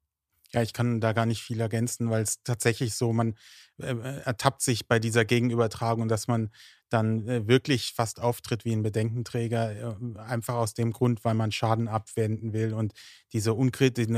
Ja, 0.53 0.61
ich 0.61 0.73
kann 0.73 1.01
da 1.01 1.13
gar 1.13 1.25
nicht 1.25 1.41
viel 1.41 1.59
ergänzen, 1.59 2.09
weil 2.09 2.23
es 2.23 2.41
tatsächlich 2.43 2.95
so, 2.95 3.11
man 3.13 3.35
äh, 3.77 3.93
ertappt 4.23 4.61
sich 4.61 4.87
bei 4.87 4.99
dieser 4.99 5.25
Gegenübertragung, 5.25 6.07
dass 6.07 6.27
man 6.27 6.51
dann 6.95 7.27
äh, 7.27 7.47
wirklich 7.47 7.93
fast 7.93 8.21
auftritt 8.21 8.65
wie 8.65 8.71
ein 8.71 8.81
Bedenkenträger, 8.81 9.71
äh, 9.71 10.19
einfach 10.19 10.55
aus 10.55 10.73
dem 10.73 10.91
Grund, 10.91 11.25
weil 11.25 11.33
man 11.33 11.51
Schaden 11.51 11.87
abwenden 11.87 12.53
will 12.53 12.73
und 12.73 12.93
diese 13.33 13.53
unkritischen, 13.53 14.15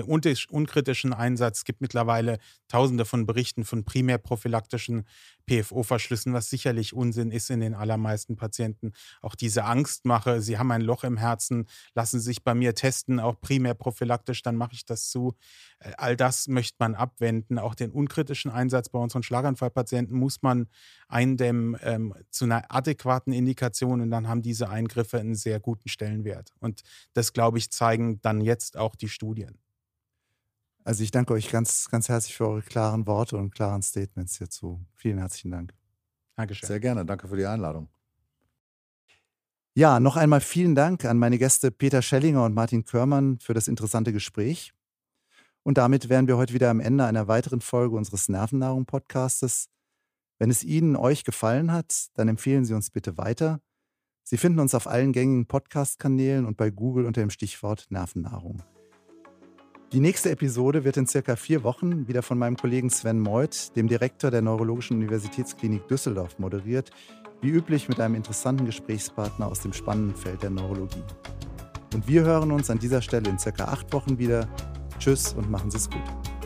unkritischen 0.50 1.12
Einsatz, 1.12 1.64
gibt 1.64 1.82
mittlerweile 1.82 2.38
tausende 2.68 3.06
von 3.06 3.26
Berichten 3.26 3.66
von 3.66 3.84
primär 3.84 4.20
prophylaktischen 4.20 5.06
PFO-Verschlüssen, 5.50 6.34
was 6.34 6.50
sicherlich 6.50 6.94
Unsinn 6.94 7.32
ist 7.32 7.50
in 7.50 7.62
den 7.62 7.74
allermeisten 7.74 8.36
Patienten. 8.36 8.92
Auch 9.22 9.34
diese 9.34 9.64
Angstmache, 9.64 10.42
sie 10.42 10.58
haben 10.58 10.72
ein 10.72 10.82
Loch 10.82 11.04
im 11.04 11.18
Herzen, 11.18 11.68
lassen 11.96 12.20
sich 12.20 12.44
bei 12.44 12.54
mir 12.54 12.76
testen, 12.76 13.20
auch 13.20 13.40
primär 13.40 13.74
prophylaktisch, 13.74 14.44
dann 14.44 14.56
mache 14.56 14.74
ich 14.74 14.86
das 14.86 15.10
zu. 15.10 15.36
Äh, 15.80 15.94
All 15.98 16.16
das 16.16 16.48
möchte 16.48 16.76
man 16.80 16.94
abwenden. 16.94 17.58
Auch 17.58 17.74
den 17.74 17.92
unkritischen 17.92 18.52
Einsatz 18.52 18.90
bei 18.90 19.00
unseren 19.00 19.24
Schlaganfallpatienten 19.24 20.16
muss 20.16 20.42
man 20.42 20.68
eindämmen 21.08 21.78
ähm, 21.82 22.14
zu 22.30 22.46
einer 22.46 22.67
adäquaten 22.70 23.34
Indikation 23.34 24.02
und 24.02 24.12
dann 24.12 24.28
haben 24.28 24.42
diese 24.42 24.70
Eingriffe 24.70 25.20
einen 25.20 25.36
sehr 25.36 25.60
guten 25.60 25.90
Stellenwert. 25.90 26.52
Und 26.60 26.84
das, 27.14 27.34
glaube 27.34 27.58
ich, 27.58 27.72
zeigen 27.72 28.22
dann 28.22 28.42
jetzt 28.42 28.78
auch 28.78 28.96
die 28.96 29.10
Studien. 29.10 29.60
Also 30.84 31.04
ich 31.04 31.12
danke 31.12 31.34
euch 31.34 31.52
ganz, 31.52 31.90
ganz 31.90 32.08
herzlich 32.08 32.36
für 32.36 32.48
eure 32.48 32.62
klaren 32.62 33.08
Worte 33.08 33.36
und 33.36 33.54
klaren 33.54 33.82
Statements 33.82 34.38
hierzu. 34.38 34.80
Vielen 34.96 35.18
herzlichen 35.18 35.52
Dank. 35.52 35.74
Dankeschön. 36.38 36.68
Sehr 36.68 36.80
gerne. 36.80 37.06
Danke 37.06 37.28
für 37.28 37.36
die 37.36 37.46
Einladung. 37.46 37.90
Ja, 39.74 40.00
noch 40.00 40.16
einmal 40.16 40.42
vielen 40.42 40.76
Dank 40.76 41.06
an 41.06 41.18
meine 41.20 41.38
Gäste 41.38 41.72
Peter 41.72 42.02
Schellinger 42.02 42.46
und 42.46 42.54
Martin 42.54 42.86
Körmann 42.86 43.38
für 43.40 43.54
das 43.54 43.68
interessante 43.68 44.14
Gespräch. 44.14 44.74
Und 45.64 45.78
damit 45.78 46.08
wären 46.08 46.28
wir 46.28 46.38
heute 46.38 46.54
wieder 46.54 46.70
am 46.70 46.80
Ende 46.80 47.04
einer 47.04 47.28
weiteren 47.28 47.60
Folge 47.60 47.96
unseres 47.96 48.30
Nervennahrung-Podcastes. 48.30 49.68
Wenn 50.40 50.52
es 50.52 50.64
Ihnen, 50.64 50.96
euch 50.96 51.24
gefallen 51.24 51.72
hat, 51.72 52.10
dann 52.14 52.28
empfehlen 52.28 52.64
Sie 52.64 52.74
uns 52.74 52.92
bitte 52.92 53.18
weiter. 53.18 53.60
Sie 54.24 54.38
finden 54.38 54.60
uns 54.60 54.76
auf 54.76 54.88
allen 54.88 55.14
gängigen 55.14 55.48
Podcast-Kanälen 55.48 56.46
und 56.46 56.58
bei 56.58 56.70
Google 56.70 57.06
unter 57.06 57.22
dem 57.22 57.30
Stichwort 57.30 57.88
Nervennahrung. 57.90 58.62
Die 59.94 60.02
nächste 60.02 60.30
Episode 60.30 60.84
wird 60.84 60.98
in 60.98 61.08
circa 61.08 61.38
vier 61.38 61.64
Wochen 61.64 62.08
wieder 62.10 62.22
von 62.22 62.38
meinem 62.38 62.58
Kollegen 62.58 62.90
Sven 62.90 63.22
Meuth, 63.22 63.76
dem 63.76 63.88
Direktor 63.88 64.30
der 64.30 64.42
Neurologischen 64.42 64.98
Universitätsklinik 64.98 65.88
Düsseldorf, 65.88 66.38
moderiert, 66.40 66.92
wie 67.42 67.50
üblich 67.50 67.88
mit 67.88 68.00
einem 68.00 68.16
interessanten 68.16 68.66
Gesprächspartner 68.66 69.48
aus 69.48 69.62
dem 69.62 69.72
spannenden 69.72 70.16
Feld 70.16 70.44
der 70.44 70.50
Neurologie. 70.50 71.04
Und 71.94 72.08
wir 72.08 72.24
hören 72.24 72.52
uns 72.52 72.70
an 72.70 72.80
dieser 72.80 73.02
Stelle 73.02 73.30
in 73.30 73.40
circa 73.40 73.66
acht 73.66 73.94
Wochen 73.94 74.20
wieder. 74.20 74.50
Tschüss 75.00 75.34
und 75.34 75.50
machen 75.50 75.72
Sie 75.72 75.78
es 75.78 75.90
gut. 75.90 76.37